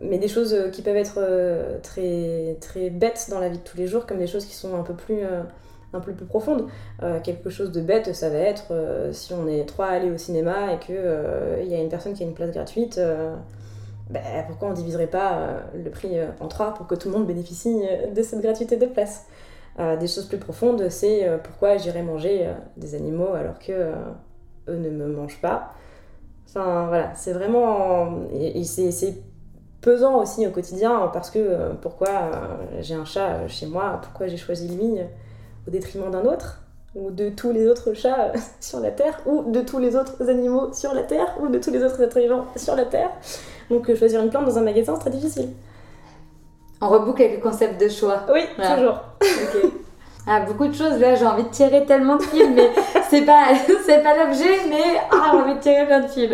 Mais 0.01 0.19
des 0.19 0.29
choses 0.29 0.57
qui 0.73 0.83
peuvent 0.83 0.97
être 0.97 1.19
euh, 1.19 1.79
très, 1.83 2.57
très 2.61 2.91
bêtes 2.91 3.29
dans 3.31 3.41
la 3.41 3.49
vie 3.49 3.59
de 3.59 3.63
tous 3.63 3.77
les 3.77 3.87
jours, 3.87 4.07
comme 4.07 4.19
des 4.19 4.27
choses 4.27 4.45
qui 4.47 4.55
sont 4.55 4.77
un 4.77 4.83
peu 4.83 4.95
plus, 4.95 5.23
un 5.93 6.01
peu 6.01 6.13
plus 6.13 6.27
profondes. 6.27 6.69
quelque 7.25 7.51
chose 7.51 7.73
de 7.73 7.81
bête, 7.81 8.15
ça 8.15 8.31
va 8.31 8.39
être 8.39 8.73
si 9.13 9.33
on 9.33 9.49
est 9.49 9.65
trois 9.67 9.87
à 9.87 9.93
aller 9.93 10.11
au 10.11 10.19
cinéma 10.19 10.73
et 10.73 10.79
qu'il 10.79 10.95
il 11.63 11.69
y 11.69 11.75
a 11.75 11.79
une 11.79 11.89
personne 11.89 12.15
qui 12.15 12.23
a 12.23 12.27
une 12.27 12.35
place 12.35 12.51
gratuite. 12.51 13.01
Ben, 14.11 14.23
pourquoi 14.47 14.69
on 14.69 14.73
diviserait 14.73 15.09
pas 15.09 15.63
le 15.75 15.91
prix 15.91 16.17
en 16.41 16.49
trois 16.49 16.75
pour 16.75 16.87
que 16.87 16.95
tout 16.95 17.09
le 17.09 17.15
monde 17.15 17.27
bénéficie 17.27 17.81
de 18.15 18.23
cette 18.23 18.41
gratuité 18.41 18.77
de 18.77 18.87
place? 18.87 19.27
euh, 19.27 19.38
des 19.79 20.07
choses 20.09 20.27
plus 20.27 20.39
profondes, 20.39 20.89
c'est 20.89 21.29
euh, 21.29 21.39
pourquoi 21.39 21.77
j'irais 21.77 22.03
manger 22.03 22.47
euh, 22.47 22.53
des 22.77 22.95
animaux 22.95 23.35
alors 23.35 23.59
que 23.59 23.73
eux 24.69 24.77
ne 24.77 24.91
me 24.91 25.07
mangent 25.07 25.41
pas. 25.41 25.73
Enfin 26.49 26.87
voilà, 26.89 27.15
c'est 27.15 27.33
vraiment. 27.33 28.27
Et, 28.33 28.65
c'est 28.65 29.15
pesant 29.81 30.21
aussi 30.21 30.45
au 30.47 30.51
quotidien 30.51 31.09
parce 31.13 31.31
que 31.31 31.73
pourquoi 31.81 32.31
j'ai 32.81 32.95
un 32.95 33.05
chat 33.05 33.47
chez 33.47 33.67
moi, 33.67 34.01
pourquoi 34.03 34.27
j'ai 34.27 34.37
choisi 34.37 34.67
lui 34.67 34.99
au 35.67 35.71
détriment 35.71 36.11
d'un 36.11 36.25
autre 36.25 36.63
ou 36.97 37.11
de 37.11 37.29
tous 37.29 37.53
les 37.53 37.69
autres 37.69 37.93
chats 37.93 38.33
sur 38.61 38.81
la 38.81 38.91
Terre, 38.91 39.21
ou 39.27 39.53
de 39.53 39.61
tous 39.61 39.79
les 39.79 39.95
autres 39.95 40.29
animaux 40.29 40.73
sur 40.73 40.95
la 40.95 41.03
Terre, 41.03 41.37
ou 41.41 41.49
de 41.49 41.59
tous 41.59 41.71
les 41.71 41.85
autres 41.85 42.01
êtres 42.01 42.19
vivants 42.19 42.47
sur 42.57 42.75
la 42.75 42.87
Terre. 42.87 43.11
Donc 43.71 43.95
choisir 43.95 44.23
une 44.23 44.31
plante 44.31 44.47
dans 44.47 44.59
un 44.59 44.63
magasin, 44.63 44.95
c'est 44.95 45.03
très 45.03 45.11
difficile. 45.11 45.51
On 46.81 46.89
reboucle 46.89 47.23
avec 47.23 47.37
le 47.37 47.43
concept 47.43 47.81
de 47.81 47.89
choix. 47.89 48.23
Oui, 48.33 48.43
toujours. 48.57 49.01
Ah, 50.31 50.41
beaucoup 50.41 50.69
de 50.69 50.75
choses 50.75 50.99
là, 50.99 51.15
j'ai 51.15 51.25
envie 51.25 51.45
de 51.45 51.49
tirer 51.49 51.87
tellement 51.87 52.17
de 52.17 52.23
fils, 52.23 52.51
mais 52.55 52.69
c'est 53.09 53.23
pas, 53.23 53.47
c'est 53.87 54.03
pas 54.03 54.15
l'objet, 54.15 54.67
mais 54.69 55.01
ah, 55.11 55.31
j'ai 55.33 55.39
envie 55.39 55.55
de 55.55 55.61
tirer 55.61 55.87
plein 55.87 56.01
de 56.01 56.07
fils. 56.07 56.33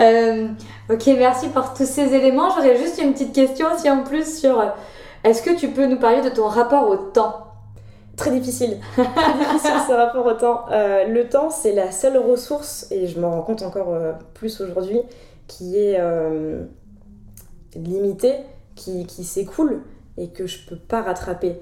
Euh, 0.00 0.48
ok, 0.90 1.06
merci 1.16 1.48
pour 1.50 1.72
tous 1.72 1.86
ces 1.86 2.12
éléments. 2.14 2.50
J'aurais 2.50 2.76
juste 2.76 3.00
une 3.00 3.12
petite 3.12 3.32
question 3.32 3.68
aussi 3.72 3.88
en 3.88 4.02
plus 4.02 4.40
sur 4.40 4.60
est-ce 5.22 5.40
que 5.40 5.54
tu 5.54 5.68
peux 5.68 5.86
nous 5.86 6.00
parler 6.00 6.20
de 6.20 6.30
ton 6.30 6.48
rapport 6.48 6.88
au 6.88 6.96
temps? 6.96 7.44
Très 8.16 8.32
difficile. 8.32 8.78
Très 8.94 9.04
difficile 9.04 9.80
ce 9.86 9.92
rapport 9.92 10.26
au 10.26 10.32
temps. 10.32 10.64
Euh, 10.72 11.04
le 11.06 11.28
temps, 11.28 11.50
c'est 11.50 11.72
la 11.72 11.92
seule 11.92 12.18
ressource, 12.18 12.88
et 12.90 13.06
je 13.06 13.20
m'en 13.20 13.30
rends 13.30 13.42
compte 13.42 13.62
encore 13.62 13.94
euh, 13.94 14.14
plus 14.34 14.60
aujourd'hui, 14.60 15.00
qui 15.46 15.78
est 15.78 16.00
limitée, 17.76 18.34
qui, 18.78 19.24
s'écoule 19.24 19.82
et 20.16 20.28
que 20.28 20.46
je 20.46 20.66
peux 20.66 20.76
pas 20.76 21.02
rattraper. 21.02 21.60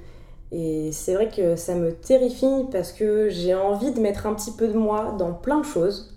Et 0.52 0.90
c'est 0.92 1.14
vrai 1.14 1.28
que 1.28 1.56
ça 1.56 1.74
me 1.74 1.92
terrifie 1.92 2.66
parce 2.70 2.92
que 2.92 3.28
j'ai 3.28 3.54
envie 3.54 3.92
de 3.92 4.00
mettre 4.00 4.26
un 4.26 4.34
petit 4.34 4.52
peu 4.52 4.68
de 4.68 4.78
moi 4.78 5.14
dans 5.18 5.32
plein 5.32 5.58
de 5.58 5.64
choses, 5.64 6.14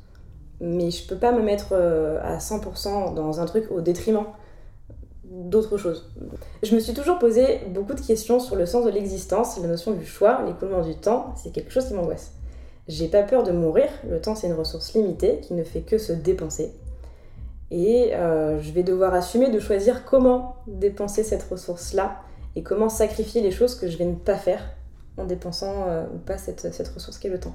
mais 0.62 0.92
je 0.92 1.08
peux 1.08 1.16
pas 1.16 1.32
me 1.32 1.42
mettre 1.42 1.70
euh, 1.72 2.20
à 2.22 2.38
100% 2.38 3.16
dans 3.16 3.42
un 3.42 3.46
truc 3.46 3.72
au 3.72 3.82
détriment 3.82 4.26
d'autres 5.24 5.78
choses. 5.78 6.12
Je 6.64 6.76
me 6.76 6.80
suis 6.80 6.94
toujours 6.94 7.20
posé 7.20 7.62
beaucoup 7.70 7.94
de 7.94 8.02
questions 8.02 8.40
sur 8.40 8.56
le 8.56 8.66
sens 8.66 8.86
de 8.86 8.90
l'existence, 8.90 9.60
la 9.60 9.68
notion 9.68 9.92
du 9.92 10.06
choix, 10.06 10.42
l'écoulement 10.46 10.82
du 10.82 10.96
temps, 10.96 11.34
c'est 11.36 11.52
quelque 11.52 11.72
chose 11.72 11.88
qui 11.88 11.94
m'angoisse. 11.94 12.34
J'ai 12.88 13.08
pas 13.08 13.22
peur 13.22 13.44
de 13.44 13.52
mourir, 13.52 13.88
le 14.10 14.20
temps 14.20 14.36
c'est 14.36 14.48
une 14.48 14.54
ressource 14.54 14.94
limitée 14.94 15.40
qui 15.42 15.54
ne 15.54 15.64
fait 15.64 15.82
que 15.82 15.98
se 15.98 16.12
dépenser. 16.12 16.72
Et 17.72 18.16
euh, 18.16 18.60
je 18.60 18.72
vais 18.72 18.84
devoir 18.84 19.14
assumer 19.14 19.52
de 19.52 19.60
choisir 19.60 20.06
comment 20.06 20.56
dépenser 20.68 21.24
cette 21.24 21.44
ressource-là 21.44 22.20
et 22.56 22.64
comment 22.64 22.90
sacrifier 22.90 23.42
les 23.42 23.52
choses 23.52 23.76
que 23.76 23.88
je 23.88 23.98
vais 23.98 24.06
ne 24.06 24.16
pas 24.16 24.38
faire 24.38 24.64
en 25.18 25.26
dépensant 25.26 25.86
euh, 25.88 26.06
ou 26.14 26.18
pas 26.18 26.38
cette, 26.38 26.62
ressource 26.94 27.20
qui 27.20 27.28
est 27.28 27.30
le 27.30 27.40
temps. 27.40 27.54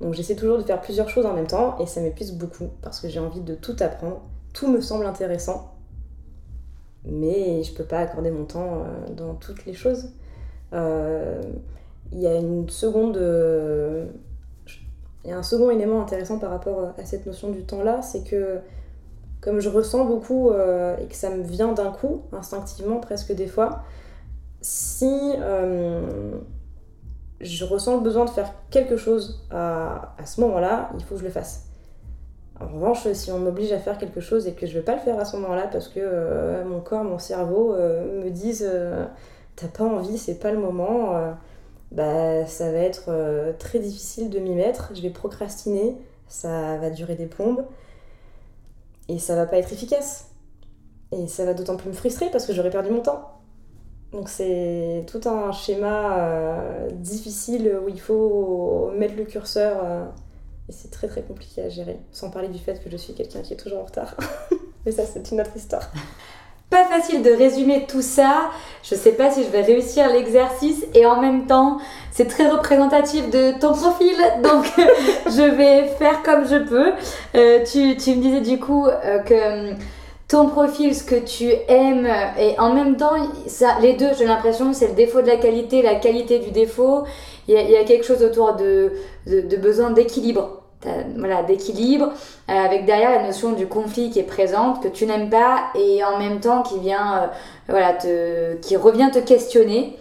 Donc 0.00 0.14
j'essaie 0.14 0.36
toujours 0.36 0.58
de 0.58 0.62
faire 0.62 0.80
plusieurs 0.80 1.08
choses 1.08 1.26
en 1.26 1.34
même 1.34 1.48
temps 1.48 1.76
et 1.78 1.86
ça 1.86 2.00
m'épuise 2.00 2.32
beaucoup 2.32 2.68
parce 2.82 3.00
que 3.00 3.08
j'ai 3.08 3.18
envie 3.18 3.40
de 3.40 3.56
tout 3.56 3.74
apprendre. 3.80 4.20
Tout 4.52 4.70
me 4.70 4.80
semble 4.80 5.06
intéressant, 5.06 5.74
mais 7.04 7.64
je 7.64 7.74
peux 7.74 7.84
pas 7.84 7.98
accorder 7.98 8.30
mon 8.30 8.44
temps 8.44 8.84
euh, 8.84 9.12
dans 9.12 9.34
toutes 9.34 9.66
les 9.66 9.74
choses. 9.74 10.10
Il 10.72 12.20
y 12.20 12.26
a 12.26 12.36
une 12.36 12.68
seconde. 12.70 13.16
Il 15.24 15.30
y 15.30 15.32
a 15.32 15.36
un 15.36 15.42
second 15.42 15.70
élément 15.70 16.00
intéressant 16.00 16.38
par 16.38 16.50
rapport 16.50 16.94
à 16.96 17.04
cette 17.04 17.26
notion 17.26 17.50
du 17.50 17.64
temps-là, 17.64 18.02
c'est 18.02 18.22
que 18.22 18.60
comme 19.40 19.60
je 19.60 19.68
ressens 19.68 20.04
beaucoup 20.04 20.50
et 20.50 21.06
que 21.06 21.14
ça 21.14 21.30
me 21.30 21.42
vient 21.42 21.72
d'un 21.72 21.90
coup, 21.90 22.22
instinctivement 22.32 22.98
presque 22.98 23.32
des 23.32 23.46
fois, 23.46 23.82
si 24.60 25.32
euh, 25.38 26.32
je 27.40 27.64
ressens 27.64 27.96
le 27.96 28.02
besoin 28.02 28.24
de 28.24 28.30
faire 28.30 28.52
quelque 28.70 28.96
chose 28.96 29.46
à, 29.50 30.14
à 30.18 30.26
ce 30.26 30.40
moment-là, 30.40 30.90
il 30.96 31.04
faut 31.04 31.14
que 31.14 31.20
je 31.20 31.24
le 31.24 31.30
fasse. 31.30 31.66
En 32.60 32.66
revanche, 32.66 33.10
si 33.12 33.30
on 33.30 33.38
m'oblige 33.38 33.70
à 33.72 33.78
faire 33.78 33.98
quelque 33.98 34.20
chose 34.20 34.48
et 34.48 34.52
que 34.52 34.66
je 34.66 34.72
ne 34.72 34.78
vais 34.78 34.84
pas 34.84 34.94
le 34.94 35.00
faire 35.00 35.18
à 35.20 35.24
ce 35.24 35.36
moment-là 35.36 35.68
parce 35.70 35.86
que 35.86 36.00
euh, 36.02 36.64
mon 36.64 36.80
corps, 36.80 37.04
mon 37.04 37.20
cerveau 37.20 37.72
euh, 37.74 38.24
me 38.24 38.30
disent 38.30 38.68
t'as 39.54 39.68
pas 39.68 39.84
envie, 39.84 40.18
c'est 40.18 40.40
pas 40.40 40.50
le 40.50 40.58
moment, 40.58 41.14
bah 41.92 42.46
ça 42.46 42.70
va 42.70 42.78
être 42.78 43.10
très 43.58 43.78
difficile 43.78 44.30
de 44.30 44.38
m'y 44.38 44.54
mettre, 44.54 44.92
je 44.94 45.02
vais 45.02 45.10
procrastiner, 45.10 45.96
ça 46.26 46.76
va 46.78 46.90
durer 46.90 47.14
des 47.14 47.26
plombes 47.26 47.64
et 49.08 49.18
ça 49.18 49.34
va 49.34 49.46
pas 49.46 49.58
être 49.58 49.72
efficace. 49.72 50.26
Et 51.12 51.26
ça 51.26 51.44
va 51.44 51.54
d'autant 51.54 51.76
plus 51.76 51.88
me 51.88 51.94
frustrer 51.94 52.30
parce 52.30 52.46
que 52.46 52.52
j'aurais 52.52 52.70
perdu 52.70 52.90
mon 52.90 53.00
temps. 53.00 53.38
Donc 54.12 54.28
c'est 54.28 55.04
tout 55.06 55.20
un 55.28 55.52
schéma 55.52 56.18
euh, 56.18 56.90
difficile 56.92 57.78
où 57.84 57.88
il 57.88 58.00
faut 58.00 58.90
mettre 58.96 59.16
le 59.16 59.24
curseur 59.24 59.80
euh, 59.84 60.04
et 60.68 60.72
c'est 60.72 60.90
très 60.90 61.08
très 61.08 61.22
compliqué 61.22 61.62
à 61.62 61.68
gérer, 61.68 61.98
sans 62.10 62.30
parler 62.30 62.48
du 62.48 62.58
fait 62.58 62.82
que 62.82 62.90
je 62.90 62.96
suis 62.96 63.12
quelqu'un 63.12 63.42
qui 63.42 63.52
est 63.52 63.56
toujours 63.56 63.80
en 63.80 63.84
retard. 63.84 64.16
Mais 64.86 64.92
ça 64.92 65.04
c'est 65.04 65.30
une 65.30 65.40
autre 65.40 65.54
histoire. 65.56 65.90
Pas 66.70 66.84
facile 66.84 67.22
de 67.22 67.30
résumer 67.30 67.86
tout 67.88 68.02
ça. 68.02 68.50
Je 68.82 68.94
sais 68.94 69.12
pas 69.12 69.30
si 69.30 69.42
je 69.42 69.48
vais 69.48 69.62
réussir 69.62 70.08
l'exercice 70.12 70.84
et 70.94 71.06
en 71.06 71.20
même 71.20 71.46
temps, 71.46 71.78
c'est 72.12 72.26
très 72.26 72.48
représentatif 72.48 73.30
de 73.30 73.58
ton 73.58 73.72
profil, 73.72 74.16
donc 74.42 74.66
je 75.26 75.42
vais 75.42 75.86
faire 75.98 76.22
comme 76.22 76.46
je 76.46 76.56
peux. 76.56 76.92
Euh, 77.34 77.64
tu, 77.64 77.96
tu, 77.96 78.16
me 78.16 78.22
disais 78.22 78.40
du 78.40 78.58
coup 78.58 78.86
que 79.26 79.74
ton 80.28 80.46
profil, 80.46 80.94
ce 80.94 81.02
que 81.04 81.14
tu 81.14 81.50
aimes, 81.68 82.06
et 82.38 82.58
en 82.58 82.74
même 82.74 82.96
temps, 82.96 83.14
ça, 83.46 83.76
les 83.80 83.94
deux, 83.94 84.10
j'ai 84.16 84.26
l'impression, 84.26 84.74
c'est 84.74 84.88
le 84.88 84.92
défaut 84.92 85.22
de 85.22 85.26
la 85.26 85.38
qualité, 85.38 85.80
la 85.80 85.94
qualité 85.94 86.38
du 86.38 86.50
défaut. 86.50 87.04
Il 87.48 87.54
y 87.54 87.76
a, 87.76 87.84
quelque 87.84 88.04
chose 88.04 88.22
autour 88.22 88.54
de, 88.54 88.92
de, 89.26 89.56
besoin 89.56 89.90
d'équilibre. 89.90 90.57
Voilà, 91.16 91.42
d'équilibre, 91.42 92.12
euh, 92.48 92.52
avec 92.52 92.84
derrière 92.84 93.10
la 93.10 93.26
notion 93.26 93.52
du 93.52 93.66
conflit 93.66 94.10
qui 94.10 94.20
est 94.20 94.24
présente, 94.24 94.80
que 94.80 94.86
tu 94.86 95.06
n'aimes 95.06 95.28
pas, 95.28 95.64
et 95.74 96.04
en 96.04 96.18
même 96.18 96.38
temps 96.38 96.62
qui 96.62 96.78
vient, 96.78 97.16
euh, 97.16 97.26
voilà, 97.68 97.94
te, 97.94 98.54
qui 98.56 98.76
revient 98.76 99.10
te 99.12 99.18
questionner. 99.18 99.96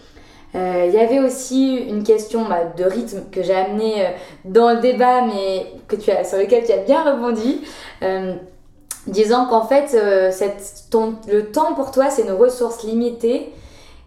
Euh, 0.53 0.85
il 0.87 0.93
y 0.93 0.99
avait 0.99 1.19
aussi 1.19 1.77
une 1.77 2.03
question 2.03 2.45
bah, 2.47 2.59
de 2.77 2.83
rythme 2.83 3.23
que 3.31 3.41
j'ai 3.41 3.55
amené 3.55 4.05
dans 4.45 4.71
le 4.71 4.79
débat, 4.79 5.21
mais 5.21 5.65
que 5.87 5.95
tu 5.95 6.11
as, 6.11 6.23
sur 6.23 6.37
lequel 6.37 6.63
tu 6.63 6.71
as 6.71 6.77
bien 6.77 7.03
rebondi 7.03 7.61
disant 9.07 9.47
qu'en 9.47 9.65
fait, 9.65 9.93
le 9.93 11.41
temps 11.51 11.73
pour 11.73 11.91
toi, 11.91 12.09
c'est 12.09 12.23
une 12.23 12.33
ressource 12.33 12.83
limitée 12.83 13.51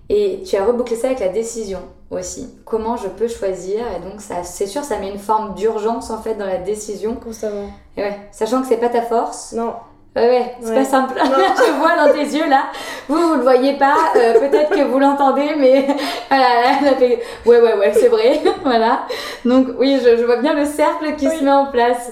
et 0.08 0.42
tu 0.44 0.56
as 0.56 0.64
rebouclé 0.64 0.94
ça 0.94 1.08
avec 1.08 1.20
la 1.20 1.28
décision 1.28 1.80
aussi. 2.10 2.48
Comment 2.64 2.96
je 2.96 3.08
peux 3.08 3.28
choisir 3.28 3.80
Et 3.96 4.00
donc, 4.00 4.20
ça, 4.20 4.42
c'est 4.42 4.66
sûr, 4.66 4.82
ça 4.82 4.98
met 4.98 5.10
une 5.10 5.18
forme 5.18 5.54
d'urgence 5.54 6.10
en 6.10 6.20
fait 6.20 6.34
dans 6.34 6.46
la 6.46 6.58
décision. 6.58 7.14
Constamment. 7.14 7.70
Et 7.96 8.02
ouais, 8.02 8.18
sachant 8.32 8.62
que 8.62 8.68
c'est 8.68 8.78
pas 8.78 8.88
ta 8.88 9.02
force. 9.02 9.52
Non. 9.52 9.74
Ouais, 10.16 10.28
ouais, 10.28 10.54
c'est 10.60 10.74
pas 10.74 10.84
simple. 10.84 11.14
je 11.24 11.72
vois 11.78 11.96
dans 11.96 12.12
tes 12.12 12.36
yeux 12.36 12.48
là. 12.48 12.64
Vous, 13.08 13.16
vous 13.16 13.34
le 13.36 13.42
voyez 13.42 13.74
pas. 13.74 13.94
Euh, 14.16 14.40
peut-être 14.40 14.70
que 14.70 14.82
vous 14.82 14.98
l'entendez, 14.98 15.54
mais 15.56 15.86
voilà, 16.28 16.96
fait 16.98 17.22
ouais, 17.46 17.60
ouais, 17.60 17.74
ouais, 17.78 17.92
c'est 17.94 18.08
vrai. 18.08 18.40
voilà. 18.64 19.02
Donc, 19.44 19.68
oui, 19.78 20.00
je, 20.04 20.24
vois 20.24 20.38
bien 20.38 20.54
le 20.54 20.64
cercle 20.64 21.14
qui 21.16 21.28
se 21.28 21.44
met 21.44 21.52
en 21.52 21.66
place. 21.66 22.10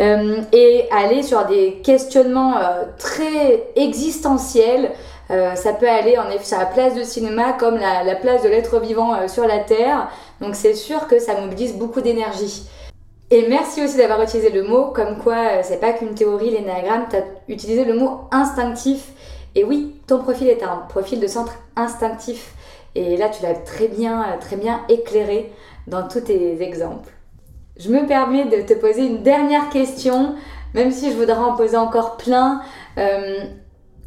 Euh, 0.00 0.42
et 0.52 0.88
aller 0.92 1.22
sur 1.22 1.44
des 1.46 1.80
questionnements 1.82 2.58
euh, 2.58 2.84
très 2.98 3.64
existentiels. 3.76 4.92
Ça 5.28 5.72
peut 5.74 5.88
aller 5.88 6.16
en 6.18 6.30
effet 6.30 6.44
sur 6.44 6.58
la 6.58 6.66
place 6.66 6.94
de 6.94 7.02
cinéma 7.02 7.52
comme 7.52 7.76
la, 7.76 8.02
la 8.02 8.14
place 8.14 8.42
de 8.42 8.48
l'être 8.48 8.80
vivant 8.80 9.28
sur 9.28 9.46
la 9.46 9.58
Terre. 9.58 10.08
Donc, 10.40 10.54
c'est 10.54 10.74
sûr 10.74 11.06
que 11.06 11.18
ça 11.18 11.38
mobilise 11.40 11.74
beaucoup 11.74 12.00
d'énergie. 12.00 12.66
Et 13.30 13.46
merci 13.46 13.84
aussi 13.84 13.98
d'avoir 13.98 14.22
utilisé 14.22 14.48
le 14.48 14.62
mot, 14.62 14.86
comme 14.86 15.18
quoi 15.18 15.36
euh, 15.36 15.60
c'est 15.62 15.80
pas 15.80 15.92
qu'une 15.92 16.14
théorie, 16.14 16.50
l'énéagramme, 16.50 17.06
tu 17.10 17.16
as 17.16 17.24
utilisé 17.48 17.84
le 17.84 17.92
mot 17.92 18.22
instinctif. 18.30 19.12
Et 19.54 19.64
oui, 19.64 19.94
ton 20.06 20.22
profil 20.22 20.48
est 20.48 20.62
un 20.62 20.76
profil 20.88 21.20
de 21.20 21.26
centre 21.26 21.52
instinctif. 21.76 22.54
Et 22.94 23.18
là, 23.18 23.28
tu 23.28 23.42
l'as 23.42 23.54
très 23.54 23.88
bien, 23.88 24.22
euh, 24.22 24.38
très 24.40 24.56
bien 24.56 24.80
éclairé 24.88 25.52
dans 25.86 26.08
tous 26.08 26.22
tes 26.22 26.62
exemples. 26.62 27.10
Je 27.78 27.90
me 27.90 28.06
permets 28.06 28.46
de 28.46 28.62
te 28.62 28.72
poser 28.72 29.04
une 29.04 29.22
dernière 29.22 29.68
question, 29.68 30.34
même 30.72 30.90
si 30.90 31.12
je 31.12 31.16
voudrais 31.16 31.36
en 31.36 31.54
poser 31.54 31.76
encore 31.76 32.16
plein. 32.16 32.62
Euh, 32.96 33.44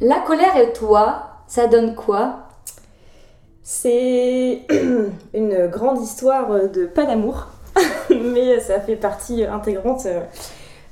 la 0.02 0.18
colère 0.20 0.56
et 0.56 0.72
toi, 0.72 1.22
ça 1.46 1.68
donne 1.68 1.94
quoi? 1.94 2.48
C'est 3.62 4.62
une 5.34 5.66
grande 5.68 6.02
histoire 6.02 6.68
de 6.68 6.86
pas 6.86 7.06
d'amour. 7.06 7.46
mais 8.10 8.60
ça 8.60 8.80
fait 8.80 8.96
partie 8.96 9.44
intégrante 9.44 10.06
euh, 10.06 10.20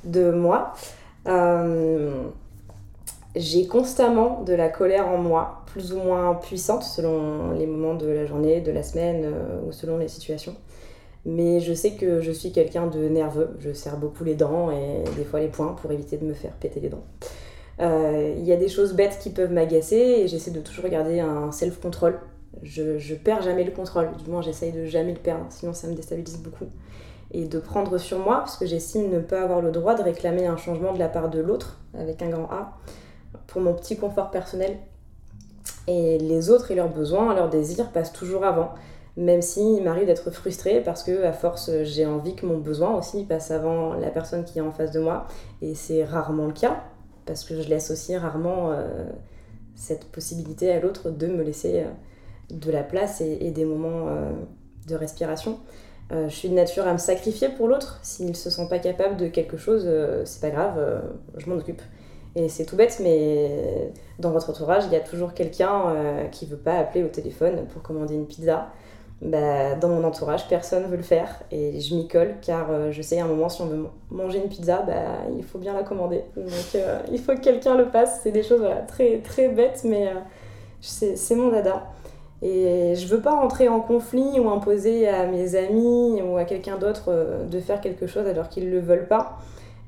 de 0.03 0.31
moi. 0.31 0.73
Euh, 1.27 2.23
j'ai 3.35 3.67
constamment 3.67 4.41
de 4.41 4.53
la 4.53 4.69
colère 4.69 5.07
en 5.07 5.17
moi, 5.17 5.63
plus 5.67 5.93
ou 5.93 5.97
moins 5.97 6.33
puissante 6.35 6.83
selon 6.83 7.51
les 7.51 7.67
moments 7.67 7.93
de 7.93 8.07
la 8.07 8.25
journée, 8.25 8.61
de 8.61 8.71
la 8.71 8.81
semaine 8.81 9.25
euh, 9.25 9.67
ou 9.67 9.71
selon 9.71 9.97
les 9.97 10.07
situations. 10.07 10.55
Mais 11.25 11.59
je 11.59 11.73
sais 11.73 11.91
que 11.91 12.21
je 12.21 12.31
suis 12.31 12.51
quelqu'un 12.51 12.87
de 12.87 13.07
nerveux. 13.07 13.51
Je 13.59 13.73
serre 13.73 13.97
beaucoup 13.97 14.23
les 14.23 14.33
dents 14.33 14.71
et 14.71 15.03
des 15.17 15.23
fois 15.23 15.39
les 15.39 15.49
poings 15.49 15.75
pour 15.79 15.91
éviter 15.91 16.17
de 16.17 16.25
me 16.25 16.33
faire 16.33 16.53
péter 16.53 16.79
les 16.79 16.89
dents. 16.89 17.03
Il 17.81 18.43
y 18.43 18.51
a 18.51 18.57
des 18.57 18.69
choses 18.69 18.93
bêtes 18.93 19.17
qui 19.19 19.31
peuvent 19.31 19.51
m'agacer 19.51 19.95
et 19.95 20.27
j'essaie 20.27 20.51
de 20.51 20.61
toujours 20.61 20.87
garder 20.87 21.19
un 21.19 21.51
self-control 21.51 22.19
je, 22.63 22.97
je 22.97 23.15
perds 23.15 23.41
jamais 23.41 23.63
le 23.63 23.71
contrôle, 23.71 24.09
du 24.23 24.29
moins 24.29 24.41
j'essaye 24.41 24.71
de 24.71 24.85
jamais 24.85 25.13
le 25.13 25.19
perdre, 25.19 25.45
sinon 25.49 25.73
ça 25.73 25.87
me 25.87 25.93
déstabilise 25.93 26.37
beaucoup. 26.37 26.65
Et 27.31 27.45
de 27.45 27.59
prendre 27.59 27.97
sur 27.97 28.19
moi, 28.19 28.39
parce 28.39 28.57
que 28.57 28.65
j'estime 28.65 29.09
ne 29.09 29.19
pas 29.19 29.41
avoir 29.41 29.61
le 29.61 29.71
droit 29.71 29.95
de 29.95 30.03
réclamer 30.03 30.47
un 30.47 30.57
changement 30.57 30.93
de 30.93 30.99
la 30.99 31.07
part 31.07 31.29
de 31.29 31.39
l'autre, 31.39 31.79
avec 31.97 32.21
un 32.21 32.29
grand 32.29 32.51
A, 32.51 32.77
pour 33.47 33.61
mon 33.61 33.73
petit 33.73 33.97
confort 33.97 34.31
personnel. 34.31 34.77
Et 35.87 36.17
les 36.17 36.49
autres 36.49 36.71
et 36.71 36.75
leurs 36.75 36.89
besoins, 36.89 37.33
leurs 37.33 37.49
désirs 37.49 37.91
passent 37.91 38.11
toujours 38.11 38.43
avant, 38.43 38.71
même 39.15 39.41
s'il 39.41 39.81
m'arrive 39.83 40.05
d'être 40.05 40.29
frustrée 40.31 40.81
parce 40.81 41.03
que 41.03 41.25
à 41.25 41.33
force 41.33 41.69
j'ai 41.83 42.05
envie 42.05 42.35
que 42.35 42.45
mon 42.45 42.57
besoin 42.57 42.95
aussi 42.95 43.25
passe 43.25 43.51
avant 43.51 43.93
la 43.93 44.09
personne 44.09 44.45
qui 44.45 44.59
est 44.59 44.61
en 44.61 44.71
face 44.71 44.91
de 44.91 44.99
moi, 44.99 45.25
et 45.61 45.73
c'est 45.73 46.03
rarement 46.03 46.47
le 46.47 46.53
cas. 46.53 46.83
Parce 47.25 47.43
que 47.43 47.61
je 47.61 47.69
laisse 47.69 47.91
aussi 47.91 48.15
rarement 48.17 48.71
cette 49.75 50.05
possibilité 50.05 50.71
à 50.71 50.79
l'autre 50.79 51.09
de 51.09 51.27
me 51.27 51.43
laisser 51.43 51.85
de 52.49 52.71
la 52.71 52.83
place 52.83 53.21
et, 53.21 53.51
des 53.51 53.65
moments 53.65 54.07
de 54.87 54.95
respiration. 54.95 55.59
je 56.11 56.33
suis 56.33 56.49
de 56.49 56.55
nature 56.55 56.87
à 56.87 56.93
me 56.93 56.97
sacrifier 56.97 57.49
pour 57.49 57.67
l'autre. 57.67 57.99
S'il 58.03 58.27
ne 58.27 58.33
se 58.33 58.49
sent 58.49 58.67
pas 58.69 58.79
capable 58.79 59.17
de 59.17 59.27
quelque 59.27 59.57
chose, 59.57 59.87
c'est 60.25 60.41
pas 60.41 60.49
grave, 60.49 61.03
je 61.37 61.49
m'en 61.49 61.55
occupe. 61.55 61.81
Et 62.35 62.47
c'est 62.47 62.65
tout 62.65 62.75
bête, 62.75 62.99
mais 63.03 63.91
dans 64.19 64.31
votre 64.31 64.49
entourage, 64.49 64.85
il 64.85 64.93
y 64.93 64.95
a 64.95 65.01
toujours 65.01 65.33
quelqu'un 65.33 65.89
euh, 65.89 66.27
qui 66.27 66.45
veut 66.45 66.57
pas 66.57 66.77
appeler 66.77 67.03
au 67.03 67.09
téléphone 67.09 67.65
pour 67.73 67.81
commander 67.81 68.15
une 68.15 68.25
pizza. 68.25 68.69
Bah, 69.21 69.75
dans 69.75 69.89
mon 69.89 70.03
entourage, 70.03 70.47
personne 70.47 70.85
veut 70.85 70.97
le 70.97 71.03
faire 71.03 71.43
et 71.51 71.79
je 71.79 71.93
m'y 71.93 72.07
colle 72.07 72.35
car 72.41 72.71
euh, 72.71 72.91
je 72.91 73.03
sais 73.03 73.19
à 73.19 73.25
un 73.25 73.27
moment, 73.27 73.49
si 73.49 73.61
on 73.61 73.67
veut 73.67 73.85
manger 74.09 74.39
une 74.39 74.49
pizza, 74.49 74.81
bah, 74.81 74.93
il 75.37 75.43
faut 75.43 75.59
bien 75.59 75.73
la 75.73 75.83
commander. 75.83 76.23
Donc 76.35 76.47
euh, 76.75 76.99
il 77.11 77.19
faut 77.19 77.33
que 77.35 77.41
quelqu'un 77.41 77.77
le 77.77 77.89
passe. 77.89 78.21
C'est 78.23 78.31
des 78.31 78.43
choses 78.43 78.65
très, 78.87 79.19
très 79.19 79.49
bêtes, 79.49 79.81
mais 79.83 80.11
c'est 80.81 81.35
mon 81.35 81.49
dada. 81.49 81.87
Et 82.41 82.95
je 82.95 83.07
veux 83.07 83.21
pas 83.21 83.35
rentrer 83.35 83.69
en 83.69 83.81
conflit 83.81 84.39
ou 84.39 84.49
imposer 84.49 85.07
à 85.07 85.27
mes 85.27 85.55
amis 85.55 86.19
ou 86.23 86.37
à 86.37 86.45
quelqu'un 86.45 86.77
d'autre 86.77 87.45
de 87.47 87.59
faire 87.59 87.79
quelque 87.81 88.07
chose 88.07 88.25
alors 88.25 88.49
qu'ils 88.49 88.71
le 88.71 88.79
veulent 88.79 89.07
pas. 89.07 89.37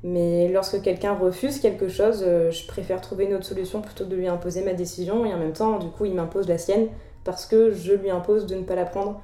Mais 0.04 0.48
lorsque 0.48 0.82
quelqu'un 0.82 1.14
refuse 1.14 1.60
quelque 1.60 1.88
chose, 1.88 2.22
euh, 2.26 2.50
je 2.50 2.66
préfère 2.66 3.00
trouver 3.00 3.24
une 3.24 3.32
autre 3.32 3.46
solution 3.46 3.80
plutôt 3.80 4.04
que 4.04 4.10
de 4.10 4.16
lui 4.16 4.28
imposer 4.28 4.62
ma 4.62 4.74
décision. 4.74 5.24
Et 5.24 5.32
en 5.32 5.38
même 5.38 5.54
temps, 5.54 5.78
du 5.78 5.88
coup, 5.88 6.04
il 6.04 6.14
m'impose 6.14 6.46
la 6.46 6.58
sienne 6.58 6.88
parce 7.24 7.46
que 7.46 7.72
je 7.72 7.92
lui 7.92 8.10
impose 8.10 8.46
de 8.46 8.54
ne 8.54 8.62
pas 8.62 8.74
la 8.74 8.84
prendre. 8.84 9.20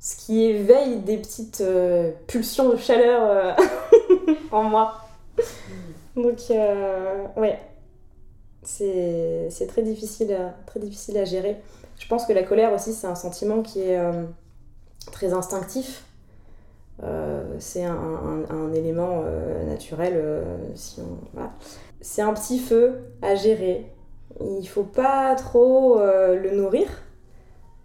Ce 0.00 0.16
qui 0.16 0.44
éveille 0.44 0.98
des 0.98 1.16
petites 1.16 1.60
euh, 1.60 2.10
pulsions 2.26 2.70
de 2.70 2.76
chaleur 2.76 3.22
euh, 3.22 4.34
en 4.50 4.64
moi. 4.64 4.94
Donc, 6.16 6.38
ouais, 7.36 7.58
c'est 8.62 9.66
très 9.68 9.82
difficile, 9.82 10.32
à, 10.34 10.54
très 10.66 10.80
difficile 10.80 11.16
à 11.18 11.24
gérer. 11.24 11.56
Je 11.98 12.06
pense 12.06 12.26
que 12.26 12.32
la 12.32 12.42
colère 12.42 12.72
aussi, 12.72 12.92
c'est 12.92 13.06
un 13.06 13.14
sentiment 13.14 13.62
qui 13.62 13.80
est 13.80 13.98
très 15.10 15.32
instinctif 15.32 16.04
euh, 17.02 17.42
c'est 17.58 17.84
un, 17.84 18.72
élément 18.74 19.22
euh, 19.24 19.64
naturel. 19.66 20.12
Euh, 20.16 20.42
si 20.74 21.00
C'est 22.00 22.22
un 22.22 22.32
petit 22.34 22.58
feu 22.58 23.00
à 23.22 23.34
gérer. 23.34 23.86
Il 24.40 24.66
faut 24.66 24.84
pas 24.84 25.34
trop 25.34 25.98
le 25.98 26.50
nourrir 26.56 26.88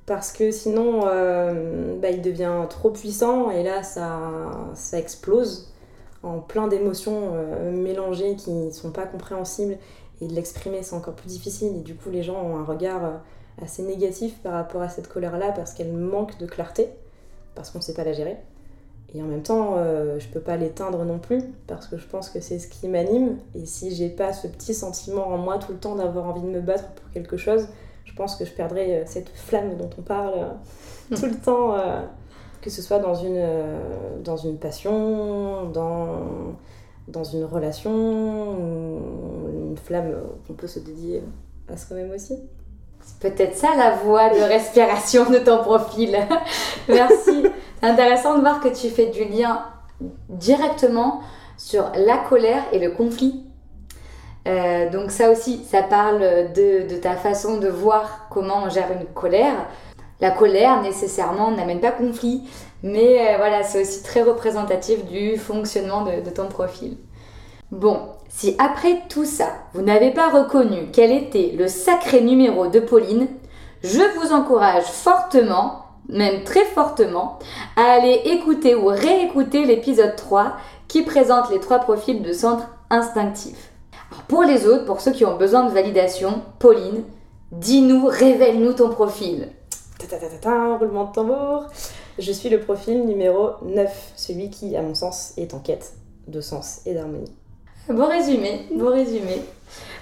parce 0.08 0.32
que 0.32 0.50
sinon 0.50 1.02
bah, 1.02 2.10
il 2.10 2.24
devient 2.24 2.66
trop 2.70 2.90
puissant 2.90 3.52
et 3.52 3.62
là 3.62 3.84
ça, 3.84 4.20
ça 4.74 4.98
explose 4.98 5.72
en 6.24 6.40
plein 6.40 6.68
d'émotions 6.68 7.34
mélangées 7.72 8.36
qui 8.36 8.52
ne 8.52 8.72
sont 8.72 8.92
pas 8.92 9.06
compréhensibles 9.06 9.78
et 10.22 10.28
de 10.28 10.34
l'exprimer 10.34 10.82
c'est 10.82 10.96
encore 10.96 11.14
plus 11.14 11.28
difficile 11.28 11.76
et 11.78 11.82
du 11.82 11.94
coup 11.94 12.10
les 12.10 12.24
gens 12.24 12.42
ont 12.42 12.58
un 12.58 12.64
regard 12.64 13.22
assez 13.62 13.84
négatif 13.84 14.40
par 14.40 14.54
rapport 14.54 14.82
à 14.82 14.90
cette 14.90 15.10
colère 15.10 15.38
là 15.38 15.52
parce 15.52 15.74
qu'elle 15.74 15.94
manque 15.94 16.40
de 16.40 16.46
clarté 16.46 16.90
parce 17.58 17.72
qu'on 17.72 17.80
ne 17.80 17.84
sait 17.84 17.94
pas 17.94 18.04
la 18.04 18.14
gérer. 18.14 18.38
Et 19.14 19.22
en 19.22 19.26
même 19.26 19.42
temps, 19.42 19.76
euh, 19.78 20.20
je 20.20 20.28
peux 20.28 20.40
pas 20.40 20.58
l'éteindre 20.58 21.04
non 21.06 21.18
plus, 21.18 21.42
parce 21.66 21.88
que 21.88 21.98
je 21.98 22.06
pense 22.06 22.30
que 22.30 22.40
c'est 22.40 22.60
ce 22.60 22.68
qui 22.68 22.88
m'anime. 22.88 23.38
Et 23.56 23.66
si 23.66 23.96
j'ai 23.96 24.10
pas 24.10 24.32
ce 24.32 24.48
petit 24.48 24.74
sentiment 24.74 25.28
en 25.28 25.38
moi 25.38 25.58
tout 25.58 25.72
le 25.72 25.78
temps 25.80 25.96
d'avoir 25.96 26.26
envie 26.26 26.42
de 26.42 26.48
me 26.48 26.62
battre 26.62 26.86
pour 26.92 27.10
quelque 27.12 27.38
chose, 27.38 27.68
je 28.08 28.14
pense 28.14 28.36
que 28.36 28.46
je 28.46 28.52
perdrai 28.52 28.96
euh, 28.96 29.04
cette 29.06 29.30
flamme 29.30 29.76
dont 29.78 29.90
on 29.98 30.02
parle 30.02 30.34
euh, 30.38 31.16
tout 31.16 31.26
le 31.26 31.36
temps, 31.36 31.76
que 32.62 32.70
ce 32.70 32.82
soit 32.82 33.00
dans 33.00 33.16
une, 33.16 33.46
dans 34.24 34.38
une 34.38 34.58
passion, 34.58 35.70
dans, 35.70 36.56
dans 37.08 37.24
une 37.24 37.46
relation, 37.46 37.92
ou 37.92 39.70
une 39.70 39.78
flamme 39.78 40.14
qu'on 40.46 40.54
peut 40.54 40.68
se 40.68 40.80
dédier 40.80 41.24
à 41.72 41.78
soi-même 41.78 42.12
aussi. 42.12 42.38
C'est 43.00 43.32
peut-être 43.32 43.56
ça 43.56 43.70
la 43.78 43.92
voie 43.92 44.30
de 44.30 44.42
respiration 44.42 45.30
de 45.30 45.38
ton 45.38 45.60
profil. 45.60 46.18
Merci. 46.90 47.44
C'est 47.80 47.88
intéressant 47.88 48.36
de 48.36 48.42
voir 48.42 48.60
que 48.60 48.68
tu 48.68 48.90
fais 48.90 49.08
du 49.08 49.24
lien 49.24 49.64
directement 50.28 51.22
sur 51.58 51.90
la 51.96 52.18
colère 52.18 52.64
et 52.74 52.80
le 52.80 52.92
conflit. 52.92 53.47
Euh, 54.48 54.90
donc 54.90 55.12
ça 55.12 55.30
aussi, 55.30 55.64
ça 55.70 55.84
parle 55.84 56.20
de, 56.54 56.98
ta 56.98 57.16
façon 57.16 57.58
de 57.58 57.68
voir 57.68 58.28
comment 58.30 58.64
on 58.66 58.70
gère 58.70 58.92
une 58.92 59.06
colère. 59.08 59.68
La 60.20 60.32
colère 60.32 60.82
nécessairement 60.82 61.52
n'amène 61.52 61.80
pas 61.80 61.92
conflit, 61.92 62.44
mais 62.82 63.20
euh, 63.20 63.38
voilà, 63.38 63.64
c'est 63.64 63.82
aussi 63.82 64.02
très 64.02 64.24
représentatif 64.24 65.06
du 65.06 65.38
fonctionnement 65.38 66.04
de, 66.04 66.22
de 66.22 66.30
ton 66.30 66.48
profil. 66.48 66.98
Bon, 67.72 68.00
si 68.30 68.56
après 68.58 69.02
tout 69.10 69.26
ça, 69.26 69.50
vous 69.74 69.82
n'avez 69.82 70.12
pas 70.12 70.30
reconnu 70.30 70.90
quel 70.94 71.12
était 71.12 71.54
le 71.58 71.68
sacré 71.68 72.22
numéro 72.22 72.68
de 72.68 72.80
Pauline, 72.80 73.28
je 73.84 74.02
vous 74.20 74.34
encourage 74.34 74.86
fortement 74.86 75.84
même 76.10 76.44
très 76.44 76.66
fortement, 76.66 77.40
à 77.76 77.84
aller 77.92 78.22
écouter 78.26 78.76
ou 78.76 78.88
réécouter 78.88 79.66
l'épisode 79.66 80.16
3 80.16 80.58
qui 80.88 81.04
présente 81.04 81.50
les 81.50 81.60
trois 81.60 81.80
profils 81.80 82.22
de 82.22 82.34
centre 82.34 82.68
instinctif. 82.90 83.67
Pour 84.28 84.44
les 84.44 84.66
autres, 84.68 84.86
pour 84.86 85.02
ceux 85.02 85.12
qui 85.12 85.26
ont 85.26 85.38
besoin 85.38 85.66
de 85.66 85.74
validation, 85.74 86.42
Pauline, 86.60 87.04
dis-nous, 87.52 88.06
révèle-nous 88.08 88.74
ton 88.74 88.90
profil. 88.90 89.50
Ta, 90.42 90.78
roulement 90.78 91.06
de 91.06 91.12
tambour. 91.14 91.68
Je 92.20 92.32
suis 92.32 92.50
le 92.50 92.60
profil 92.60 93.06
numéro 93.06 93.52
9, 93.64 94.12
celui 94.16 94.50
qui, 94.50 94.76
à 94.76 94.82
mon 94.82 94.96
sens, 94.96 95.34
est 95.38 95.54
en 95.54 95.60
quête 95.60 95.94
de 96.28 96.42
sens 96.42 96.82
et 96.86 96.94
d'harmonie. 96.94 97.32
Bon 97.90 98.08
résumé, 98.08 98.68
bon 98.76 98.92
résumé. 98.92 99.42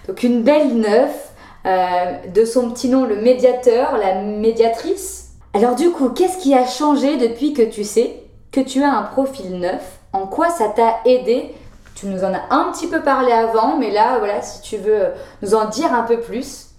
Donc 0.08 0.24
une 0.24 0.44
belle 0.44 0.76
neuf, 0.76 1.32
euh, 1.66 2.18
de 2.34 2.46
son 2.46 2.72
petit 2.72 2.90
nom 2.90 3.06
le 3.06 3.16
médiateur, 3.22 3.98
la 3.98 4.22
médiatrice, 4.22 5.26
alors 5.56 5.76
du 5.76 5.90
coup, 5.92 6.10
qu'est-ce 6.10 6.38
qui 6.38 6.54
a 6.54 6.68
changé 6.68 7.16
depuis 7.16 7.54
que 7.54 7.62
tu 7.62 7.86
sais 7.86 8.24
que 8.52 8.60
tu 8.60 8.84
as 8.84 8.92
un 8.92 9.04
profil 9.04 9.58
neuf? 9.58 10.00
En 10.12 10.28
quoi 10.28 10.50
ça 10.50 10.68
t'a 10.68 10.98
aidé 11.06 11.56
Tu 11.96 12.08
nous 12.08 12.24
en 12.24 12.34
as 12.34 12.44
un 12.50 12.72
petit 12.72 12.88
peu 12.88 13.02
parlé 13.02 13.32
avant, 13.32 13.78
mais 13.78 13.90
là, 13.90 14.20
voilà, 14.20 14.42
si 14.42 14.62
tu 14.62 14.78
veux 14.78 15.14
nous 15.42 15.56
en 15.56 15.70
dire 15.70 15.94
un 15.94 16.04
peu 16.04 16.20
plus. 16.20 16.72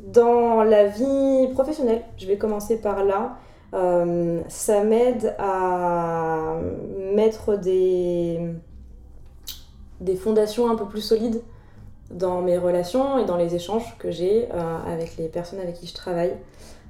Dans 0.00 0.62
la 0.62 0.86
vie 0.86 1.48
professionnelle, 1.54 2.02
je 2.16 2.26
vais 2.26 2.36
commencer 2.38 2.80
par 2.80 3.04
là. 3.04 3.36
Euh, 3.74 4.40
ça 4.48 4.82
m'aide 4.82 5.34
à 5.38 6.54
mettre 7.14 7.56
des, 7.56 8.40
des 10.00 10.16
fondations 10.16 10.70
un 10.70 10.76
peu 10.76 10.86
plus 10.86 11.02
solides 11.02 11.42
dans 12.10 12.40
mes 12.40 12.56
relations 12.56 13.18
et 13.18 13.26
dans 13.26 13.36
les 13.36 13.54
échanges 13.54 13.96
que 13.98 14.10
j'ai 14.10 14.48
euh, 14.54 14.78
avec 14.86 15.16
les 15.16 15.28
personnes 15.28 15.60
avec 15.60 15.74
qui 15.74 15.86
je 15.86 15.94
travaille. 15.94 16.34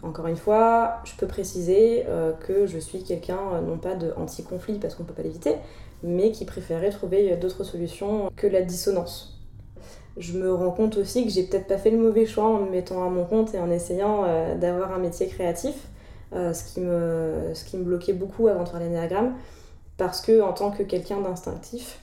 Encore 0.02 0.28
une 0.28 0.37
fois, 0.37 1.00
je 1.04 1.12
peux 1.16 1.26
préciser 1.26 2.04
euh, 2.06 2.32
que 2.32 2.66
je 2.66 2.78
suis 2.78 3.02
quelqu'un, 3.02 3.38
euh, 3.54 3.61
non 3.61 3.78
pas 3.78 3.96
de 3.96 4.12
anti-conflit 4.16 4.78
parce 4.78 4.94
qu'on 4.94 5.02
ne 5.02 5.08
peut 5.08 5.14
pas 5.14 5.22
l'éviter, 5.22 5.56
mais 6.04 6.30
qui 6.30 6.44
préférait 6.44 6.90
trouver 6.90 7.37
d'autres 7.37 7.64
solutions 7.64 8.30
que 8.37 8.46
la 8.46 8.62
dissonance. 8.62 9.40
Je 10.16 10.38
me 10.38 10.52
rends 10.52 10.70
compte 10.70 10.96
aussi 10.96 11.24
que 11.24 11.30
j'ai 11.30 11.44
peut-être 11.44 11.66
pas 11.66 11.78
fait 11.78 11.90
le 11.90 11.98
mauvais 11.98 12.26
choix 12.26 12.44
en 12.44 12.61
me 12.61 12.70
mettant 12.70 13.04
à 13.04 13.11
mon 13.11 13.24
compte 13.24 13.54
et 13.54 13.58
en 13.58 13.70
essayant 13.70 14.24
euh, 14.24 14.54
d'avoir 14.54 14.92
un 14.92 14.98
métier 14.98 15.26
créatif, 15.26 15.74
ce, 16.32 16.74
qui 16.74 16.80
me, 16.80 17.54
ce 17.54 17.64
qui 17.64 17.78
me 17.78 17.84
bloquait 17.84 18.12
beaucoup 18.12 18.48
avant 18.48 18.62
de 18.62 18.68
faire 18.68 18.80
l'énéagramme, 18.80 19.34
parce 19.96 20.20
que 20.20 20.42
en 20.42 20.52
tant 20.52 20.70
que 20.70 20.82
quelqu'un 20.82 21.22
d'instinctif, 21.22 22.00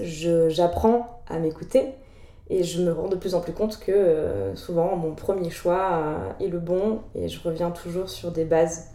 j'apprends 0.00 1.22
à 1.28 1.38
m'écouter 1.38 1.94
et 2.50 2.64
je 2.64 2.82
me 2.82 2.92
rends 2.92 3.08
de 3.08 3.14
plus 3.14 3.36
en 3.36 3.40
plus 3.40 3.52
compte 3.52 3.78
que 3.78 3.92
euh, 3.92 4.56
souvent 4.56 4.96
mon 4.96 5.14
premier 5.14 5.50
choix 5.50 5.92
euh, 5.92 6.44
est 6.44 6.48
le 6.48 6.58
bon 6.58 6.98
et 7.14 7.28
je 7.28 7.40
reviens 7.40 7.70
toujours 7.70 8.10
sur 8.10 8.32
des 8.32 8.44
bases. 8.44 8.88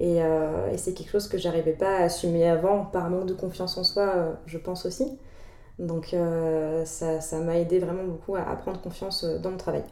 Et, 0.00 0.22
euh, 0.22 0.72
et 0.72 0.76
c'est 0.76 0.92
quelque 0.92 1.10
chose 1.10 1.28
que 1.28 1.38
j'arrivais 1.38 1.72
pas 1.72 1.98
à 1.98 2.02
assumer 2.04 2.48
avant 2.48 2.84
par 2.84 3.08
manque 3.08 3.26
de 3.26 3.34
confiance 3.34 3.78
en 3.78 3.84
soi, 3.84 4.38
je 4.46 4.58
pense 4.58 4.86
aussi. 4.86 5.18
Donc 5.78 6.16
ça 6.84 7.38
m'a 7.38 7.58
aidé 7.58 7.78
vraiment 7.78 8.04
beaucoup 8.04 8.34
à, 8.34 8.40
à, 8.40 8.56
prendre 8.56 8.80
confiance 8.80 9.24
dans 9.24 9.50
le 9.50 9.56
travail. 9.56 9.84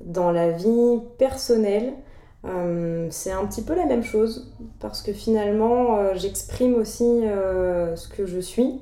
Dans 0.00 0.30
la 0.30 0.50
vie 0.50 1.00
personnelle, 1.18 1.94
c'est 2.44 3.32
un 3.32 3.46
petit 3.46 3.62
peu 3.62 3.74
la 3.74 3.86
même 3.86 4.02
chose 4.02 4.52
parce 4.80 5.00
que 5.00 5.12
finalement 5.14 6.14
j'exprime 6.14 6.74
aussi 6.74 7.22
ce 7.24 8.08
que 8.08 8.26
je 8.26 8.38
suis. 8.38 8.80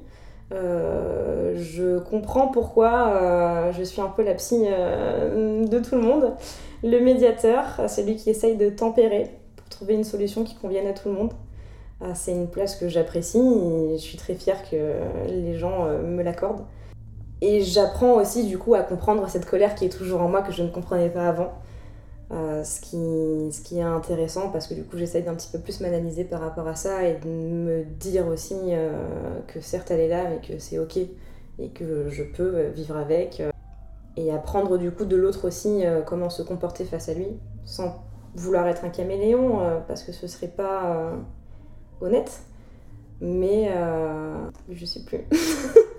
Euh, 0.53 1.55
je 1.57 1.99
comprends 2.01 2.49
pourquoi 2.49 3.09
euh, 3.09 3.73
je 3.73 3.85
suis 3.85 4.01
un 4.01 4.09
peu 4.09 4.25
la 4.25 4.35
psy 4.35 4.65
euh, 4.67 5.65
de 5.67 5.79
tout 5.79 5.95
le 5.95 6.03
monde. 6.03 6.33
Le 6.83 6.99
médiateur, 6.99 7.89
celui 7.89 8.17
qui 8.17 8.31
essaye 8.31 8.57
de 8.57 8.71
tempérer 8.71 9.31
pour 9.57 9.69
trouver 9.69 9.95
une 9.95 10.05
solution 10.05 10.45
qui 10.45 10.57
convienne 10.57 10.87
à 10.87 10.93
tout 10.93 11.09
le 11.09 11.15
monde. 11.15 11.33
c'est 12.15 12.33
une 12.33 12.49
place 12.49 12.77
que 12.77 12.89
j'apprécie 12.89 13.39
et 13.39 13.99
je 13.99 14.03
suis 14.03 14.17
très 14.17 14.35
fière 14.35 14.69
que 14.69 14.95
les 15.29 15.55
gens 15.59 15.85
me 15.85 16.23
l'accordent. 16.23 16.65
Et 17.43 17.61
j'apprends 17.61 18.15
aussi 18.15 18.47
du 18.47 18.57
coup 18.57 18.75
à 18.75 18.83
comprendre 18.83 19.29
cette 19.29 19.45
colère 19.45 19.75
qui 19.75 19.85
est 19.85 19.91
toujours 19.91 20.23
en 20.23 20.29
moi 20.29 20.41
que 20.41 20.53
je 20.53 20.63
ne 20.63 20.69
comprenais 20.69 21.11
pas 21.11 21.29
avant. 21.29 21.53
Euh, 22.33 22.63
ce, 22.63 22.81
qui, 22.81 23.53
ce 23.53 23.61
qui 23.61 23.79
est 23.79 23.83
intéressant 23.83 24.51
parce 24.51 24.69
que 24.69 24.75
du 24.75 24.85
coup 24.85 24.97
j'essaye 24.97 25.25
d'un 25.25 25.35
petit 25.35 25.49
peu 25.51 25.59
plus 25.59 25.81
m'analyser 25.81 26.23
par 26.23 26.41
rapport 26.41 26.69
à 26.69 26.77
ça 26.77 27.03
et 27.03 27.19
de 27.19 27.29
me 27.29 27.83
dire 27.83 28.29
aussi 28.29 28.55
euh, 28.69 29.41
que 29.49 29.61
certes 29.61 29.91
elle 29.91 29.99
est 29.99 30.09
là 30.09 30.31
mais 30.31 30.39
que 30.39 30.61
c'est 30.61 30.79
ok 30.79 30.97
et 31.59 31.71
que 31.71 32.09
je 32.09 32.23
peux 32.23 32.69
vivre 32.69 32.97
avec 32.97 33.43
et 34.17 34.31
apprendre 34.31 34.79
du 34.79 34.93
coup 34.93 35.07
de 35.07 35.17
l'autre 35.17 35.49
aussi 35.49 35.83
comment 36.07 36.31
se 36.31 36.43
comporter 36.43 36.85
face 36.85 37.09
à 37.09 37.15
lui 37.15 37.27
sans 37.65 38.01
vouloir 38.37 38.69
être 38.69 38.85
un 38.85 38.91
caméléon 38.91 39.83
parce 39.89 40.05
que 40.05 40.13
ce 40.13 40.29
serait 40.29 40.47
pas 40.47 41.13
honnête. 42.01 42.43
Mais 43.21 43.71
je 44.71 44.85
sais 44.87 45.05
plus 45.05 45.19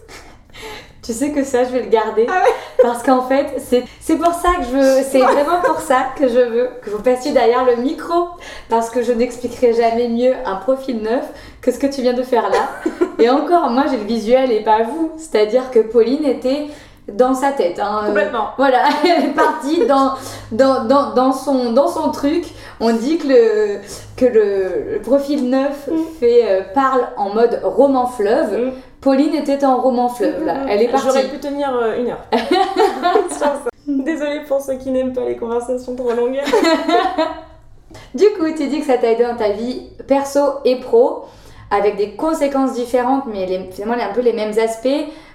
Tu 1.02 1.14
sais 1.14 1.32
que 1.32 1.44
ça, 1.44 1.64
je 1.64 1.70
vais 1.70 1.82
le 1.82 1.90
garder. 1.90 2.28
Ah 2.30 2.44
parce 2.82 3.04
qu'en 3.04 3.24
fait, 3.24 3.62
c'est 4.00 4.16
pour 4.18 4.34
ça 4.34 4.50
que 4.58 4.64
je 4.66 4.78
veux. 4.78 5.04
C'est 5.04 5.20
vraiment 5.20 5.62
pour 5.64 5.80
ça 5.80 6.08
que 6.16 6.28
je 6.28 6.40
veux 6.40 6.70
que 6.82 6.90
vous 6.90 7.02
passiez 7.02 7.32
derrière 7.32 7.66
le 7.66 7.76
micro. 7.78 8.30
Parce 8.70 8.90
que 8.90 9.02
je 9.02 9.12
n'expliquerai 9.12 9.74
jamais 9.74 10.10
mieux 10.10 10.34
un 10.46 10.56
profil 10.58 11.02
neuf 11.02 11.26
que 11.62 11.72
ce 11.72 11.80
que 11.80 11.88
tu 11.88 12.02
viens 12.02 12.14
de 12.14 12.24
faire 12.24 12.50
là. 12.50 12.70
Et 13.20 13.30
encore, 13.30 13.70
moi, 13.70 13.86
j'ai 13.90 13.98
le 13.98 14.04
visuel 14.04 14.52
et 14.52 14.62
pas 14.64 14.84
vous. 14.84 15.12
C'est-à-dire 15.18 15.70
que 15.72 15.80
Pauline 15.80 16.26
était 16.26 16.68
dans 17.08 17.34
sa 17.34 17.52
tête. 17.52 17.80
Hein. 17.80 18.04
Complètement. 18.08 18.50
voilà, 18.58 18.84
elle 19.04 19.26
est 19.26 19.34
partie 19.34 19.86
dans, 19.86 20.14
dans, 20.52 20.86
dans, 20.86 21.14
dans, 21.14 21.32
son, 21.34 21.74
dans 21.74 21.88
son 21.88 22.12
truc. 22.12 22.46
On 22.80 22.94
dit 22.94 23.18
que 23.18 23.28
le, 23.28 23.80
que 24.18 24.26
le, 24.26 25.02
profil 25.02 25.50
neuf 25.50 25.88
mm. 25.88 25.98
fait, 26.20 26.42
euh, 26.46 26.62
parle 26.74 27.08
en 27.18 27.34
mode 27.34 27.60
roman 27.64 28.08
fleuve. 28.08 28.58
Mm. 28.58 28.72
Pauline 29.02 29.34
était 29.34 29.66
en 29.66 29.82
roman 29.82 30.10
fleuve 30.10 30.46
là. 30.46 30.58
Elle 30.70 30.84
est 30.84 30.88
partie. 30.88 31.08
J'aurais 31.08 31.28
pu 31.28 31.40
tenir 31.40 31.76
euh, 31.76 32.00
une 32.00 32.10
heure. 32.10 32.24
Désolée 33.88 34.42
pour 34.48 34.62
ceux 34.62 34.76
qui 34.76 34.92
n'aiment 34.92 35.14
pas 35.14 35.26
les 35.26 35.36
conversations 35.36 35.96
trop 35.96 36.14
longues. 36.14 36.40
du 38.14 38.26
coup, 38.38 38.46
tu 38.56 38.68
dis 38.68 38.80
que 38.80 38.86
ça 38.86 39.00
t'a 39.00 39.12
aidé 39.12 39.24
dans 39.24 39.36
ta 39.36 39.50
vie 39.50 39.88
perso 40.08 40.40
et 40.66 40.80
pro, 40.80 41.26
avec 41.72 41.98
des 41.98 42.16
conséquences 42.16 42.74
différentes, 42.74 43.26
mais 43.26 43.48
les, 43.48 43.72
finalement 43.72 44.02
un 44.02 44.14
peu 44.14 44.22
les 44.22 44.34
mêmes 44.34 44.58
aspects. 44.60 44.88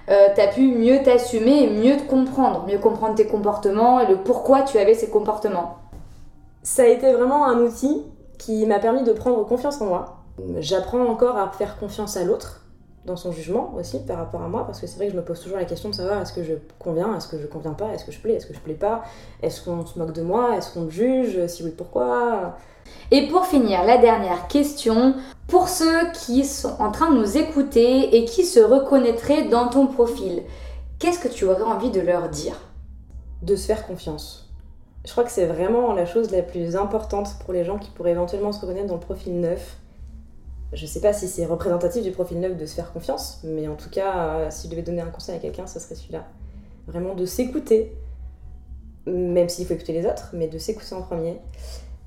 Euh, 0.09 0.29
tu 0.33 0.39
as 0.39 0.47
pu 0.47 0.61
mieux 0.61 1.03
t'assumer 1.03 1.63
et 1.63 1.69
mieux 1.69 1.97
te 1.97 2.09
comprendre, 2.09 2.65
mieux 2.65 2.77
comprendre 2.77 3.15
tes 3.15 3.27
comportements 3.27 3.99
et 3.99 4.07
le 4.07 4.15
pourquoi 4.15 4.61
tu 4.61 4.77
avais 4.77 4.93
ces 4.93 5.09
comportements. 5.09 5.79
Ça 6.63 6.83
a 6.83 6.87
été 6.87 7.11
vraiment 7.11 7.45
un 7.45 7.59
outil 7.59 8.03
qui 8.37 8.65
m'a 8.65 8.79
permis 8.79 9.03
de 9.03 9.11
prendre 9.11 9.45
confiance 9.45 9.81
en 9.81 9.87
moi. 9.87 10.19
J'apprends 10.59 11.05
encore 11.05 11.35
à 11.35 11.51
faire 11.51 11.77
confiance 11.77 12.15
à 12.15 12.23
l'autre 12.23 12.61
dans 13.07 13.15
son 13.15 13.31
jugement 13.31 13.73
aussi 13.79 13.99
par 13.99 14.17
rapport 14.17 14.41
à 14.41 14.49
moi, 14.49 14.65
parce 14.65 14.81
que 14.81 14.85
c'est 14.85 14.97
vrai 14.97 15.07
que 15.07 15.13
je 15.13 15.17
me 15.17 15.23
pose 15.23 15.39
toujours 15.39 15.57
la 15.57 15.65
question 15.65 15.89
de 15.89 15.95
savoir 15.95 16.21
est-ce 16.21 16.33
que 16.33 16.43
je 16.43 16.53
conviens, 16.77 17.15
est-ce 17.15 17.29
que 17.29 17.39
je 17.39 17.47
conviens 17.47 17.71
pas, 17.71 17.93
est-ce 17.93 18.03
que 18.05 18.11
je 18.11 18.19
plais, 18.19 18.33
est-ce 18.33 18.45
que 18.45 18.53
je 18.53 18.59
plais 18.59 18.73
pas, 18.75 19.03
est-ce 19.41 19.63
qu'on 19.63 19.85
se 19.85 19.97
moque 19.97 20.11
de 20.11 20.21
moi, 20.21 20.57
est-ce 20.57 20.73
qu'on 20.73 20.81
me 20.81 20.89
juge, 20.89 21.47
si 21.47 21.63
oui 21.63 21.71
pourquoi? 21.75 22.57
Et 23.11 23.27
pour 23.27 23.45
finir, 23.45 23.85
la 23.85 23.97
dernière 23.97 24.47
question, 24.49 25.15
pour 25.47 25.69
ceux 25.69 26.11
qui 26.11 26.43
sont 26.43 26.75
en 26.79 26.91
train 26.91 27.09
de 27.09 27.17
nous 27.17 27.37
écouter 27.37 28.17
et 28.17 28.25
qui 28.25 28.43
se 28.43 28.59
reconnaîtraient 28.59 29.47
dans 29.47 29.69
ton 29.69 29.87
profil, 29.87 30.43
qu'est-ce 30.99 31.19
que 31.19 31.29
tu 31.29 31.45
aurais 31.45 31.63
envie 31.63 31.91
de 31.91 32.01
leur 32.01 32.27
dire? 32.27 32.59
De 33.41 33.55
se 33.55 33.67
faire 33.67 33.87
confiance. 33.87 34.49
Je 35.05 35.11
crois 35.13 35.23
que 35.23 35.31
c'est 35.31 35.45
vraiment 35.45 35.93
la 35.93 36.05
chose 36.05 36.31
la 36.31 36.41
plus 36.41 36.75
importante 36.75 37.29
pour 37.45 37.53
les 37.53 37.63
gens 37.63 37.77
qui 37.77 37.89
pourraient 37.91 38.11
éventuellement 38.11 38.51
se 38.51 38.59
reconnaître 38.59 38.87
dans 38.87 38.95
le 38.95 38.99
profil 38.99 39.39
neuf 39.39 39.77
je 40.73 40.85
sais 40.85 40.99
pas 40.99 41.13
si 41.13 41.27
c'est 41.27 41.45
représentatif 41.45 42.03
du 42.03 42.11
profil 42.11 42.39
neuf 42.39 42.57
de 42.57 42.65
se 42.65 42.75
faire 42.75 42.91
confiance, 42.91 43.39
mais 43.43 43.67
en 43.67 43.75
tout 43.75 43.89
cas, 43.89 44.17
euh, 44.17 44.47
si 44.49 44.67
je 44.67 44.71
devais 44.71 44.81
donner 44.81 45.01
un 45.01 45.09
conseil 45.09 45.35
à 45.35 45.39
quelqu'un, 45.39 45.65
ce 45.65 45.79
serait 45.79 45.95
celui-là. 45.95 46.25
Vraiment 46.87 47.15
de 47.15 47.25
s'écouter, 47.25 47.93
même 49.05 49.47
s'il 49.49 49.65
faut 49.65 49.73
écouter 49.73 49.93
les 49.93 50.05
autres, 50.05 50.31
mais 50.33 50.47
de 50.47 50.57
s'écouter 50.57 50.93
en 50.93 51.01
premier. 51.01 51.39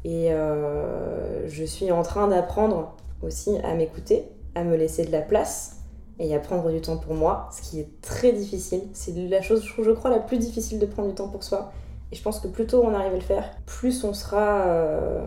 Et 0.04 0.32
euh, 0.32 1.46
je 1.48 1.64
suis 1.64 1.90
en 1.90 2.02
train 2.02 2.28
d'apprendre 2.28 2.96
aussi 3.22 3.56
à 3.64 3.74
m'écouter, 3.74 4.24
à 4.54 4.64
me 4.64 4.76
laisser 4.76 5.04
de 5.04 5.12
la 5.12 5.22
place 5.22 5.76
et 6.18 6.34
à 6.34 6.38
prendre 6.38 6.70
du 6.70 6.80
temps 6.82 6.98
pour 6.98 7.14
moi, 7.14 7.48
ce 7.52 7.62
qui 7.62 7.80
est 7.80 8.00
très 8.02 8.32
difficile. 8.32 8.82
C'est 8.92 9.12
la 9.12 9.40
chose, 9.40 9.64
je 9.82 9.90
crois, 9.90 10.10
la 10.10 10.18
plus 10.18 10.38
difficile 10.38 10.78
de 10.78 10.86
prendre 10.86 11.08
du 11.08 11.14
temps 11.14 11.28
pour 11.28 11.42
soi. 11.42 11.72
Et 12.12 12.16
je 12.16 12.22
pense 12.22 12.40
que 12.40 12.48
plus 12.48 12.66
tôt 12.66 12.82
on 12.84 12.92
arrive 12.92 13.12
à 13.12 13.16
le 13.16 13.20
faire, 13.20 13.50
plus 13.64 14.04
on 14.04 14.12
sera 14.12 14.66
euh, 14.66 15.26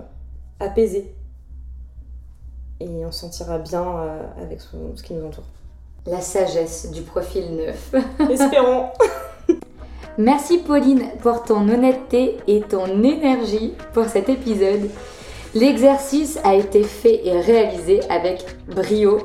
apaisé 0.59 1.15
et 2.83 3.05
on 3.05 3.11
se 3.11 3.21
sentira 3.21 3.57
bien 3.57 3.83
euh, 3.83 4.21
avec 4.41 4.59
ce, 4.61 5.01
qui 5.01 5.13
nous 5.13 5.25
entoure. 5.25 5.45
La 6.05 6.21
sagesse 6.21 6.91
du 6.91 7.01
profil 7.01 7.55
neuf. 7.55 7.93
Espérons. 8.29 8.87
Merci 10.17 10.59
Pauline 10.59 11.05
pour 11.21 11.43
ton 11.43 11.67
honnêteté 11.67 12.37
et 12.47 12.61
ton 12.61 13.03
énergie 13.03 13.73
pour 13.93 14.05
cet 14.05 14.29
épisode. 14.29 14.89
L'exercice 15.55 16.39
a 16.43 16.55
été 16.55 16.83
fait 16.83 17.25
et 17.25 17.39
réalisé 17.39 18.01
avec 18.09 18.43
brio. 18.67 19.19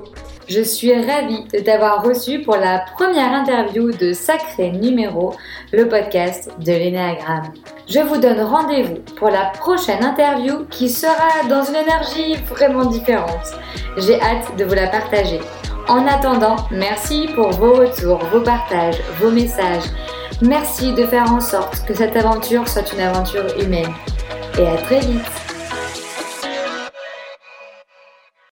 Je 0.48 0.62
suis 0.62 0.94
ravie 0.94 1.44
de 1.52 1.58
t'avoir 1.58 2.02
reçu 2.02 2.40
pour 2.40 2.56
la 2.56 2.78
première 2.96 3.34
interview 3.34 3.90
de 3.92 4.14
Sacré 4.14 4.70
Numéro, 4.70 5.34
le 5.74 5.86
podcast 5.86 6.50
de 6.58 6.72
l'énéagramme. 6.72 7.52
Je 7.86 7.98
vous 7.98 8.16
donne 8.16 8.40
rendez-vous 8.40 8.96
pour 9.16 9.28
la 9.28 9.52
prochaine 9.58 10.02
interview 10.02 10.64
qui 10.70 10.88
sera 10.88 11.46
dans 11.50 11.64
une 11.64 11.76
énergie 11.76 12.34
vraiment 12.48 12.86
différente. 12.86 13.58
J'ai 13.98 14.18
hâte 14.22 14.56
de 14.56 14.64
vous 14.64 14.74
la 14.74 14.86
partager. 14.86 15.40
En 15.86 16.06
attendant, 16.06 16.56
merci 16.70 17.28
pour 17.34 17.50
vos 17.50 17.74
retours, 17.74 18.24
vos 18.32 18.40
partages, 18.40 19.02
vos 19.20 19.30
messages. 19.30 19.84
Merci 20.40 20.94
de 20.94 21.04
faire 21.04 21.30
en 21.30 21.40
sorte 21.40 21.84
que 21.84 21.92
cette 21.92 22.16
aventure 22.16 22.66
soit 22.66 22.90
une 22.94 23.00
aventure 23.00 23.44
humaine. 23.60 23.92
Et 24.58 24.66
à 24.66 24.76
très 24.76 25.00
vite 25.00 25.47